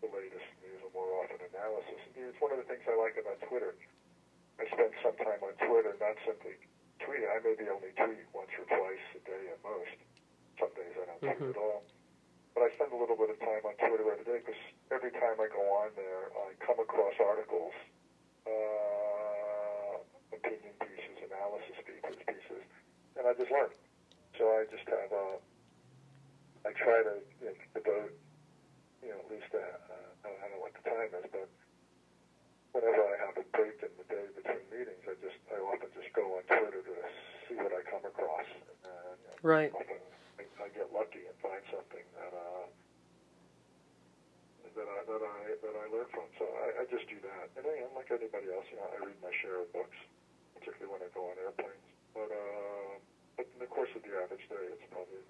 the 0.00 0.08
latest 0.14 0.48
news 0.62 0.80
and 0.80 0.92
more 0.94 1.10
often 1.20 1.38
analysis. 1.52 2.00
It's 2.16 2.40
one 2.40 2.54
of 2.54 2.58
the 2.58 2.68
things 2.70 2.82
I 2.86 2.96
like 2.96 3.18
about 3.18 3.38
Twitter. 3.46 3.74
I 4.58 4.66
spend 4.70 4.90
some 5.02 5.16
time 5.22 5.42
on 5.42 5.54
Twitter, 5.62 5.94
not 6.00 6.18
simply 6.26 6.58
tweeting. 7.08 7.32
I 7.32 7.40
maybe 7.40 7.64
only 7.72 7.88
tweet 7.96 8.28
once 8.36 8.52
or 8.60 8.68
twice 8.68 9.04
a 9.16 9.20
day 9.24 9.42
at 9.48 9.58
most. 9.64 9.96
Some 10.60 10.68
days 10.76 10.92
I 11.00 11.04
don't 11.08 11.20
tweet 11.24 11.56
at 11.56 11.60
all. 11.60 11.80
But 12.52 12.68
I 12.68 12.74
spend 12.76 12.92
a 12.92 12.98
little 13.00 13.16
bit 13.16 13.32
of 13.32 13.38
time 13.40 13.64
on 13.64 13.72
Twitter 13.80 14.04
every 14.04 14.28
day 14.28 14.44
because 14.44 14.60
every 14.92 15.12
time 15.16 15.40
I 15.40 15.48
go 15.48 15.64
on 15.80 15.96
there, 15.96 16.28
I 16.36 16.52
come 16.60 16.76
across 16.76 17.16
articles, 17.16 17.72
uh, 18.44 20.04
opinion 20.36 20.74
pieces, 20.82 21.16
analysis 21.24 21.78
pieces, 21.86 22.18
pieces, 22.28 22.62
and 23.16 23.24
I 23.24 23.32
just 23.32 23.48
learn. 23.48 23.72
So 24.36 24.52
I 24.52 24.66
just 24.68 24.84
have 24.90 25.10
a, 25.14 25.26
I 26.66 26.74
try 26.74 27.00
to 27.06 27.22
you 27.40 27.54
know, 27.54 27.56
devote, 27.78 28.12
you 29.06 29.14
know, 29.14 29.22
at 29.22 29.28
least 29.30 29.54
a, 29.54 29.62
uh, 29.62 30.26
I 30.26 30.28
don't 30.28 30.58
know 30.58 30.62
what 30.62 30.74
the 30.74 30.82
time 30.82 31.14
is, 31.14 31.30
but 31.30 31.46
whenever 32.72 33.02
I 33.02 33.16
have 33.24 33.36
a 33.38 33.46
break 33.56 33.80
in 33.80 33.92
the 33.96 34.06
day 34.12 34.26
between 34.36 34.64
meetings, 34.72 35.04
I 35.08 35.14
just, 35.24 35.38
I 35.52 35.56
often 35.62 35.88
just 35.96 36.12
go 36.12 36.36
on 36.36 36.44
Twitter 36.46 36.82
to 36.84 36.96
see 37.48 37.56
what 37.56 37.72
I 37.72 37.80
come 37.88 38.04
across. 38.04 38.48
And, 38.84 39.18
uh, 39.28 39.36
Right. 39.42 39.70
Often 39.72 40.02
I, 40.38 40.44
I 40.64 40.68
get 40.74 40.90
lucky 40.92 41.24
and 41.24 41.36
find 41.40 41.62
something 41.72 42.04
that, 42.18 42.32
uh, 42.34 42.66
that 44.76 44.88
I, 44.88 44.98
that 45.10 45.22
I, 45.22 45.38
that 45.64 45.74
I 45.74 45.84
learn 45.90 46.08
from. 46.12 46.28
So 46.38 46.44
I, 46.46 46.82
I 46.82 46.84
just 46.90 47.08
do 47.08 47.18
that. 47.24 47.50
And 47.58 47.64
I 47.66 47.86
like 47.96 48.10
anybody 48.12 48.50
else, 48.52 48.66
you 48.70 48.78
know, 48.78 48.86
I 48.90 48.98
read 49.02 49.18
my 49.22 49.32
share 49.42 49.62
of 49.64 49.70
books, 49.72 49.96
particularly 50.58 50.90
when 50.92 51.02
I 51.02 51.10
go 51.14 51.30
on 51.30 51.34
airplanes. 51.40 51.86
But, 52.14 52.30
uh, 52.30 52.98
but 53.38 53.46
in 53.54 53.58
the 53.62 53.70
course 53.70 53.90
of 53.96 54.02
the 54.06 54.12
average 54.18 54.44
day, 54.50 54.66
it's 54.74 54.86
probably 54.90 55.22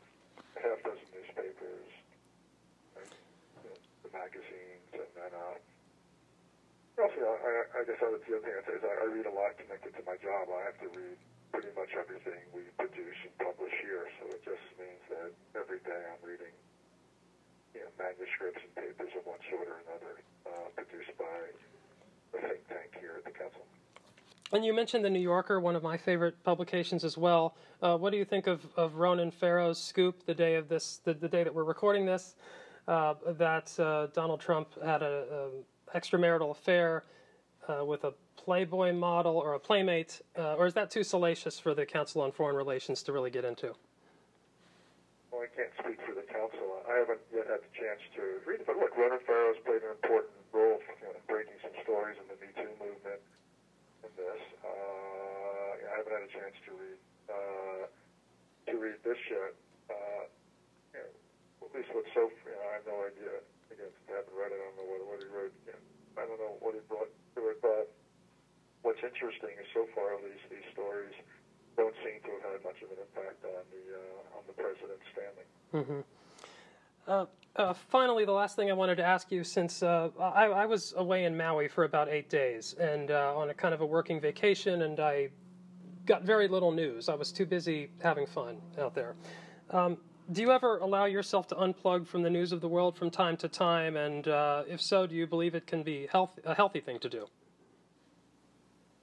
a 0.56 0.60
half 0.60 0.80
dozen 0.84 1.06
newspapers, 1.12 1.88
right? 2.96 3.12
you 3.64 3.68
know, 3.72 3.78
the 4.04 4.10
magazines, 4.12 4.88
and 4.96 5.10
then, 5.16 5.32
uh, 5.32 5.56
also, 6.98 7.22
I, 7.22 7.78
I 7.78 7.80
guess 7.86 7.98
the 8.02 8.10
other 8.10 8.20
thing 8.22 8.34
I'd 8.34 8.66
say 8.66 8.76
is 8.78 8.84
I, 8.84 8.94
I 9.02 9.06
read 9.06 9.26
a 9.26 9.34
lot 9.34 9.54
connected 9.54 9.94
to 9.94 10.02
my 10.02 10.18
job. 10.18 10.50
I 10.50 10.66
have 10.66 10.78
to 10.82 10.90
read 10.90 11.18
pretty 11.54 11.72
much 11.78 11.94
everything 11.94 12.42
we 12.50 12.66
produce 12.76 13.18
and 13.22 13.34
publish 13.38 13.72
here, 13.80 14.04
so 14.20 14.34
it 14.34 14.42
just 14.44 14.64
means 14.76 15.02
that 15.08 15.30
every 15.54 15.78
day 15.86 15.96
I'm 15.96 16.22
reading 16.26 16.52
you 17.74 17.80
know, 17.86 17.90
manuscripts 17.96 18.60
and 18.60 18.72
papers 18.74 19.14
of 19.14 19.24
one 19.24 19.38
sort 19.46 19.66
or 19.70 19.78
another 19.86 20.18
uh, 20.46 20.68
produced 20.74 21.14
by 21.18 21.38
the 22.34 22.38
think 22.42 22.62
tank 22.68 22.90
here 23.00 23.14
at 23.16 23.24
the 23.24 23.32
council. 23.32 23.62
And 24.52 24.64
you 24.64 24.72
mentioned 24.72 25.04
the 25.04 25.10
New 25.10 25.20
Yorker, 25.20 25.60
one 25.60 25.76
of 25.76 25.82
my 25.82 25.96
favorite 25.96 26.42
publications 26.42 27.04
as 27.04 27.18
well. 27.18 27.54
Uh, 27.82 27.96
what 27.96 28.10
do 28.10 28.16
you 28.16 28.24
think 28.24 28.46
of, 28.46 28.66
of 28.76 28.96
Ronan 28.96 29.30
Farrow's 29.30 29.78
scoop 29.78 30.24
the 30.24 30.34
day 30.34 30.54
of 30.56 30.68
this, 30.68 31.00
the, 31.04 31.14
the 31.14 31.28
day 31.28 31.44
that 31.44 31.54
we're 31.54 31.64
recording 31.64 32.06
this, 32.06 32.34
uh, 32.88 33.14
that 33.36 33.78
uh, 33.78 34.06
Donald 34.14 34.40
Trump 34.40 34.68
had 34.82 35.02
a, 35.02 35.24
a 35.30 35.48
extramarital 35.94 36.50
affair 36.50 37.04
uh, 37.68 37.84
with 37.84 38.04
a 38.04 38.12
Playboy 38.36 38.92
model 38.94 39.36
or 39.36 39.54
a 39.54 39.60
playmate, 39.60 40.22
uh, 40.38 40.56
or 40.56 40.64
is 40.66 40.72
that 40.72 40.90
too 40.90 41.04
salacious 41.04 41.60
for 41.60 41.74
the 41.74 41.84
Council 41.84 42.22
on 42.22 42.32
Foreign 42.32 42.56
Relations 42.56 43.02
to 43.02 43.12
really 43.12 43.30
get 43.30 43.44
into? 43.44 43.76
Well, 45.28 45.44
I 45.44 45.50
can't 45.52 45.68
speak 45.76 46.00
for 46.08 46.16
the 46.16 46.24
council. 46.24 46.80
I 46.88 47.04
haven't 47.04 47.20
yet 47.28 47.44
had 47.44 47.60
the 47.60 47.72
chance 47.76 48.00
to 48.16 48.40
read 48.48 48.64
it, 48.64 48.66
but 48.66 48.80
look, 48.80 48.96
Ronan 48.96 49.20
Farrow's 49.28 49.60
played 49.68 49.84
an 49.84 49.92
important 49.92 50.32
role 50.56 50.80
you 50.80 51.04
know, 51.04 51.12
in 51.12 51.20
breaking 51.28 51.60
some 51.60 51.76
stories 51.84 52.16
in 52.16 52.24
the 52.32 52.40
Me 52.40 52.48
Too 52.56 52.72
movement 52.80 53.20
in 54.00 54.10
this. 54.16 54.40
Uh, 54.64 55.92
I 55.92 55.92
haven't 56.00 56.14
had 56.16 56.24
a 56.24 56.32
chance 56.32 56.56
to 56.64 56.70
read 56.72 57.00
uh, 57.28 57.84
to 58.72 58.74
read 58.80 58.96
this 59.04 59.20
yet. 59.28 59.52
Uh, 59.92 60.24
you 60.96 61.04
know, 61.04 61.68
at 61.68 61.70
least 61.76 61.92
what's 61.92 62.08
so 62.16 62.32
you 62.32 62.56
know, 62.56 62.64
I 62.64 62.80
have 62.80 62.86
no 62.88 62.98
idea. 63.04 63.44
Again, 63.78 63.94
I 64.10 64.26
don't 64.26 64.74
know 64.74 64.86
what, 64.90 65.00
what 65.06 65.18
he 65.22 65.28
wrote. 65.30 65.54
Know, 65.66 65.78
I 66.18 66.26
don't 66.26 66.40
know 66.42 66.58
what 66.58 66.74
he 66.74 66.82
brought 66.90 67.10
to 67.38 67.40
it, 67.54 67.62
but 67.62 67.94
what's 68.82 69.02
interesting 69.06 69.54
is 69.54 69.66
so 69.70 69.86
far 69.94 70.18
least 70.18 70.42
these 70.50 70.66
stories 70.74 71.14
don't 71.78 71.94
seem 72.02 72.18
to 72.26 72.30
have 72.42 72.58
had 72.58 72.64
much 72.66 72.82
of 72.82 72.90
an 72.90 72.98
impact 72.98 73.44
on 73.46 73.62
the 73.70 73.84
uh, 73.94 74.36
on 74.36 74.42
the 74.50 74.56
president's 74.58 75.06
standing. 75.14 75.46
Uh, 77.06 77.26
uh, 77.56 77.72
finally, 77.72 78.24
the 78.24 78.32
last 78.32 78.56
thing 78.56 78.70
I 78.70 78.74
wanted 78.74 78.96
to 78.96 79.04
ask 79.04 79.32
you, 79.32 79.42
since 79.42 79.82
uh, 79.82 80.10
I, 80.20 80.46
I 80.46 80.66
was 80.66 80.94
away 80.96 81.24
in 81.24 81.36
Maui 81.36 81.68
for 81.68 81.84
about 81.84 82.08
eight 82.08 82.28
days 82.28 82.74
and 82.74 83.10
uh, 83.10 83.32
on 83.36 83.50
a 83.50 83.54
kind 83.54 83.74
of 83.74 83.80
a 83.80 83.86
working 83.86 84.20
vacation, 84.20 84.82
and 84.82 85.00
I 85.00 85.30
got 86.04 86.22
very 86.22 86.48
little 86.48 86.72
news. 86.72 87.08
I 87.08 87.14
was 87.14 87.32
too 87.32 87.46
busy 87.46 87.90
having 88.02 88.26
fun 88.26 88.58
out 88.78 88.94
there. 88.94 89.16
Um, 89.70 89.98
do 90.30 90.42
you 90.42 90.52
ever 90.52 90.76
allow 90.78 91.06
yourself 91.06 91.48
to 91.48 91.54
unplug 91.54 92.06
from 92.06 92.22
the 92.22 92.28
news 92.28 92.52
of 92.52 92.60
the 92.60 92.68
world 92.68 92.96
from 92.96 93.10
time 93.10 93.36
to 93.38 93.48
time? 93.48 93.96
And 93.96 94.28
uh, 94.28 94.64
if 94.68 94.80
so, 94.80 95.06
do 95.06 95.14
you 95.14 95.26
believe 95.26 95.54
it 95.54 95.66
can 95.66 95.82
be 95.82 96.06
health, 96.12 96.38
a 96.44 96.54
healthy 96.54 96.80
thing 96.80 96.98
to 97.00 97.08
do? 97.08 97.26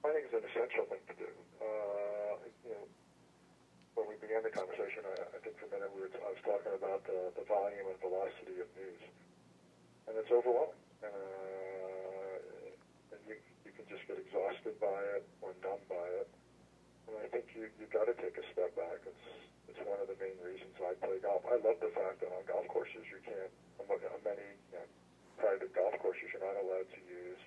I 0.04 0.14
think 0.14 0.30
it's 0.30 0.38
an 0.38 0.46
essential 0.46 0.86
thing 0.86 1.02
to 1.10 1.14
do. 1.18 1.30
Uh, 1.58 2.38
you 2.62 2.70
know, 2.70 2.86
when 3.98 4.06
we 4.06 4.14
began 4.22 4.46
the 4.46 4.54
conversation, 4.54 5.02
I, 5.02 5.34
I 5.34 5.38
think 5.42 5.58
for 5.58 5.66
a 5.66 5.72
minute 5.74 5.90
we 5.90 6.06
were, 6.06 6.10
I 6.14 6.30
was 6.30 6.42
talking 6.46 6.70
about 6.78 7.02
the, 7.10 7.34
the 7.34 7.42
volume 7.50 7.90
and 7.90 7.98
velocity 7.98 8.62
of 8.62 8.70
news, 8.78 9.02
and 10.06 10.14
it's 10.14 10.30
overwhelming. 10.30 10.78
Uh, 11.02 11.10
and 13.10 13.20
you, 13.26 13.34
you 13.66 13.74
can 13.74 13.82
just 13.90 14.06
get 14.06 14.14
exhausted 14.14 14.78
by 14.78 15.18
it 15.18 15.26
or 15.42 15.58
numb 15.58 15.82
by 15.90 16.06
it. 16.22 16.30
And 17.10 17.18
I 17.18 17.26
think 17.34 17.50
you 17.58 17.66
you 17.82 17.90
got 17.90 18.06
to 18.06 18.14
take 18.14 18.38
a 18.38 18.46
step 18.54 18.74
back. 18.78 19.02
It's 19.06 19.45
it's 19.76 19.84
one 19.84 20.00
of 20.00 20.08
the 20.08 20.16
main 20.16 20.36
reasons 20.40 20.72
I 20.80 20.96
play 21.04 21.20
golf. 21.20 21.44
I 21.44 21.60
love 21.60 21.76
the 21.84 21.92
fact 21.92 22.24
that 22.24 22.32
on 22.32 22.40
golf 22.48 22.64
courses 22.72 23.04
you 23.12 23.20
can't, 23.20 23.52
on 23.76 23.92
many 24.24 24.48
you 24.72 24.80
know, 24.80 24.88
private 25.36 25.68
golf 25.76 25.92
courses, 26.00 26.32
you're 26.32 26.40
not 26.40 26.56
allowed 26.56 26.88
to 26.88 27.00
use 27.04 27.42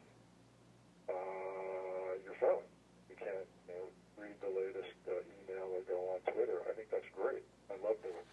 uh, 1.09 2.13
your 2.21 2.37
phone. 2.37 2.61
You 3.09 3.17
can't 3.17 3.49
you 3.65 3.73
know, 3.73 3.85
read 4.21 4.37
the 4.45 4.53
latest 4.53 4.93
uh, 5.09 5.25
email 5.41 5.73
or 5.73 5.81
go 5.89 5.97
on 6.13 6.21
Twitter. 6.29 6.61
I 6.69 6.77
think 6.77 6.93
that's 6.93 7.09
great. 7.17 7.41
I 7.73 7.81
love 7.81 7.97
doing 8.05 8.21
it. 8.21 8.29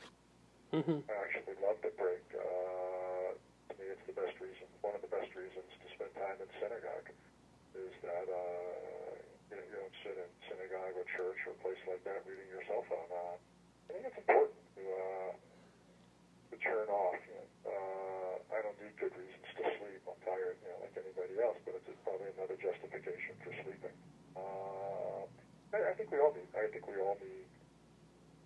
Mm-hmm. 0.77 1.09
I 1.09 1.15
actually 1.25 1.57
love 1.65 1.81
the 1.81 1.97
break. 1.97 2.21
Uh, 2.37 3.33
to 3.33 3.73
me, 3.81 3.89
it's 3.89 4.05
the 4.05 4.13
best 4.13 4.37
reason, 4.45 4.69
one 4.85 4.93
of 4.93 5.01
the 5.01 5.09
best 5.09 5.33
reasons 5.33 5.73
to 5.73 5.87
spend 5.97 6.13
time 6.21 6.37
in 6.37 6.49
synagogue 6.61 7.09
is 7.81 7.97
that 8.05 8.29
uh, 8.29 9.13
you, 9.49 9.57
know, 9.57 9.65
you 9.65 9.75
don't 9.81 9.97
sit 10.05 10.21
in 10.21 10.31
synagogue 10.53 10.93
or 11.01 11.09
church 11.17 11.41
or 11.49 11.57
a 11.57 11.61
place 11.65 11.81
like 11.89 12.05
that 12.05 12.29
reading 12.29 12.45
your 12.53 12.61
cell 12.69 12.85
phone. 12.93 13.09
Uh, 13.09 13.41
I 13.87 13.95
think 13.95 14.05
it's 14.11 14.19
important 14.19 14.59
to, 14.75 14.83
uh, 14.83 15.31
to 16.51 16.55
turn 16.59 16.87
off. 16.91 17.21
You 17.23 17.39
know, 17.39 17.47
uh, 17.71 18.35
I 18.51 18.59
don't 18.67 18.75
need 18.83 18.95
good 18.99 19.15
reasons 19.15 19.47
to 19.47 19.63
sleep. 19.79 20.03
I'm 20.11 20.19
tired, 20.27 20.59
you 20.59 20.71
know, 20.75 20.83
like 20.83 20.95
anybody 20.99 21.39
else, 21.39 21.59
but 21.63 21.79
it's 21.79 21.87
probably 22.03 22.35
another 22.35 22.59
justification 22.59 23.39
for 23.47 23.55
sleeping. 23.63 23.97
Uh, 24.35 25.23
I, 25.71 25.79
I 25.91 25.93
think 25.95 26.11
we 26.11 26.19
all 26.19 26.35
need. 26.35 26.51
I 26.59 26.67
think 26.75 26.91
we 26.91 26.99
all 26.99 27.15
need 27.23 27.47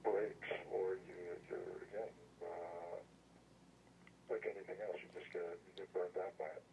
breaks, 0.05 0.51
or 0.69 1.01
you, 1.09 1.17
you're 1.49 1.81
again, 1.89 2.13
uh, 2.45 2.97
like 4.29 4.45
anything 4.45 4.77
else, 4.85 5.01
you 5.01 5.09
just 5.17 5.33
get 5.33 5.45
you 5.45 5.73
get 5.81 5.89
burned 5.97 6.17
out 6.21 6.37
by 6.37 6.53
it. 6.53 6.65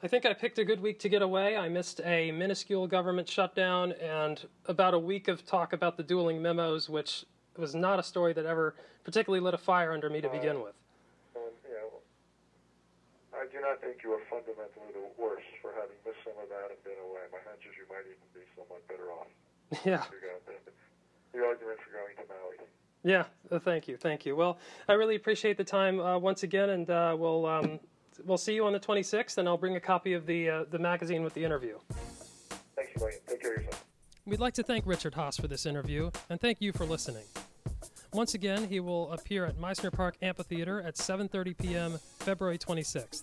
I 0.00 0.06
think 0.06 0.24
I 0.24 0.32
picked 0.32 0.58
a 0.58 0.64
good 0.64 0.80
week 0.80 1.00
to 1.00 1.08
get 1.08 1.22
away. 1.22 1.56
I 1.56 1.68
missed 1.68 2.00
a 2.04 2.30
minuscule 2.30 2.86
government 2.86 3.28
shutdown 3.28 3.92
and 3.92 4.40
about 4.66 4.94
a 4.94 4.98
week 4.98 5.26
of 5.26 5.44
talk 5.44 5.72
about 5.72 5.96
the 5.96 6.04
dueling 6.04 6.40
memos, 6.40 6.88
which 6.88 7.24
was 7.56 7.74
not 7.74 7.98
a 7.98 8.02
story 8.04 8.32
that 8.34 8.46
ever 8.46 8.76
particularly 9.02 9.40
lit 9.42 9.54
a 9.54 9.58
fire 9.58 9.92
under 9.92 10.08
me 10.08 10.20
to 10.20 10.28
begin 10.28 10.62
with. 10.62 10.74
And 11.34 11.50
you 11.66 11.74
know, 11.74 11.90
I 13.34 13.46
do 13.52 13.60
not 13.60 13.80
think 13.80 13.96
you 14.04 14.12
are 14.12 14.20
fundamentally 14.30 14.94
the 14.94 15.02
worse 15.20 15.42
for 15.60 15.72
having 15.74 15.96
missed 16.06 16.22
some 16.22 16.34
of 16.40 16.48
that 16.48 16.70
and 16.70 16.78
been 16.84 16.92
away. 17.02 17.26
My 17.32 17.38
hunch 17.50 17.66
is 17.66 17.74
you 17.76 17.86
might 17.90 18.06
even 18.06 18.22
be 18.32 18.46
somewhat 18.54 18.86
better 18.86 19.10
off. 19.10 19.26
Yeah, 19.84 20.04
the 21.34 21.44
argument 21.44 21.78
for 21.84 21.90
going 21.90 22.16
to 22.16 22.22
Maui. 22.28 22.56
yeah. 23.02 23.24
Uh, 23.50 23.58
thank 23.58 23.86
you, 23.86 23.96
thank 23.98 24.24
you. 24.24 24.34
Well, 24.34 24.58
I 24.88 24.94
really 24.94 25.16
appreciate 25.16 25.56
the 25.58 25.64
time 25.64 26.00
uh, 26.00 26.18
once 26.18 26.42
again, 26.42 26.70
and 26.70 26.88
uh, 26.88 27.14
we'll 27.18 27.44
um, 27.44 27.80
we'll 28.24 28.38
see 28.38 28.54
you 28.54 28.66
on 28.66 28.72
the 28.72 28.80
26th, 28.80 29.38
and 29.38 29.48
I'll 29.48 29.56
bring 29.56 29.76
a 29.76 29.80
copy 29.80 30.12
of 30.12 30.26
the 30.26 30.50
uh, 30.50 30.64
the 30.70 30.78
magazine 30.78 31.22
with 31.22 31.34
the 31.34 31.44
interview. 31.44 31.78
Thanks 32.76 32.92
a 32.96 33.00
million. 33.00 33.20
Take 33.28 33.42
care 33.42 33.54
of 33.54 33.64
yourself. 33.64 33.84
We'd 34.26 34.40
like 34.40 34.54
to 34.54 34.62
thank 34.62 34.86
Richard 34.86 35.14
Haass 35.14 35.40
for 35.40 35.48
this 35.48 35.66
interview, 35.66 36.10
and 36.28 36.40
thank 36.40 36.60
you 36.60 36.72
for 36.72 36.84
listening. 36.84 37.24
Once 38.12 38.34
again, 38.34 38.68
he 38.68 38.80
will 38.80 39.12
appear 39.12 39.44
at 39.44 39.56
Mizner 39.58 39.92
Park 39.92 40.16
Amphitheater 40.22 40.80
at 40.82 40.96
7:30 40.96 41.58
p.m. 41.58 41.98
February 42.18 42.58
26th. 42.58 43.22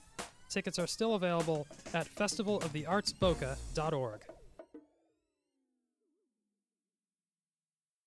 Tickets 0.50 0.80
are 0.80 0.88
still 0.88 1.16
available 1.16 1.68
at 1.94 2.08
festivaloftheartsboca.org. 2.16 4.20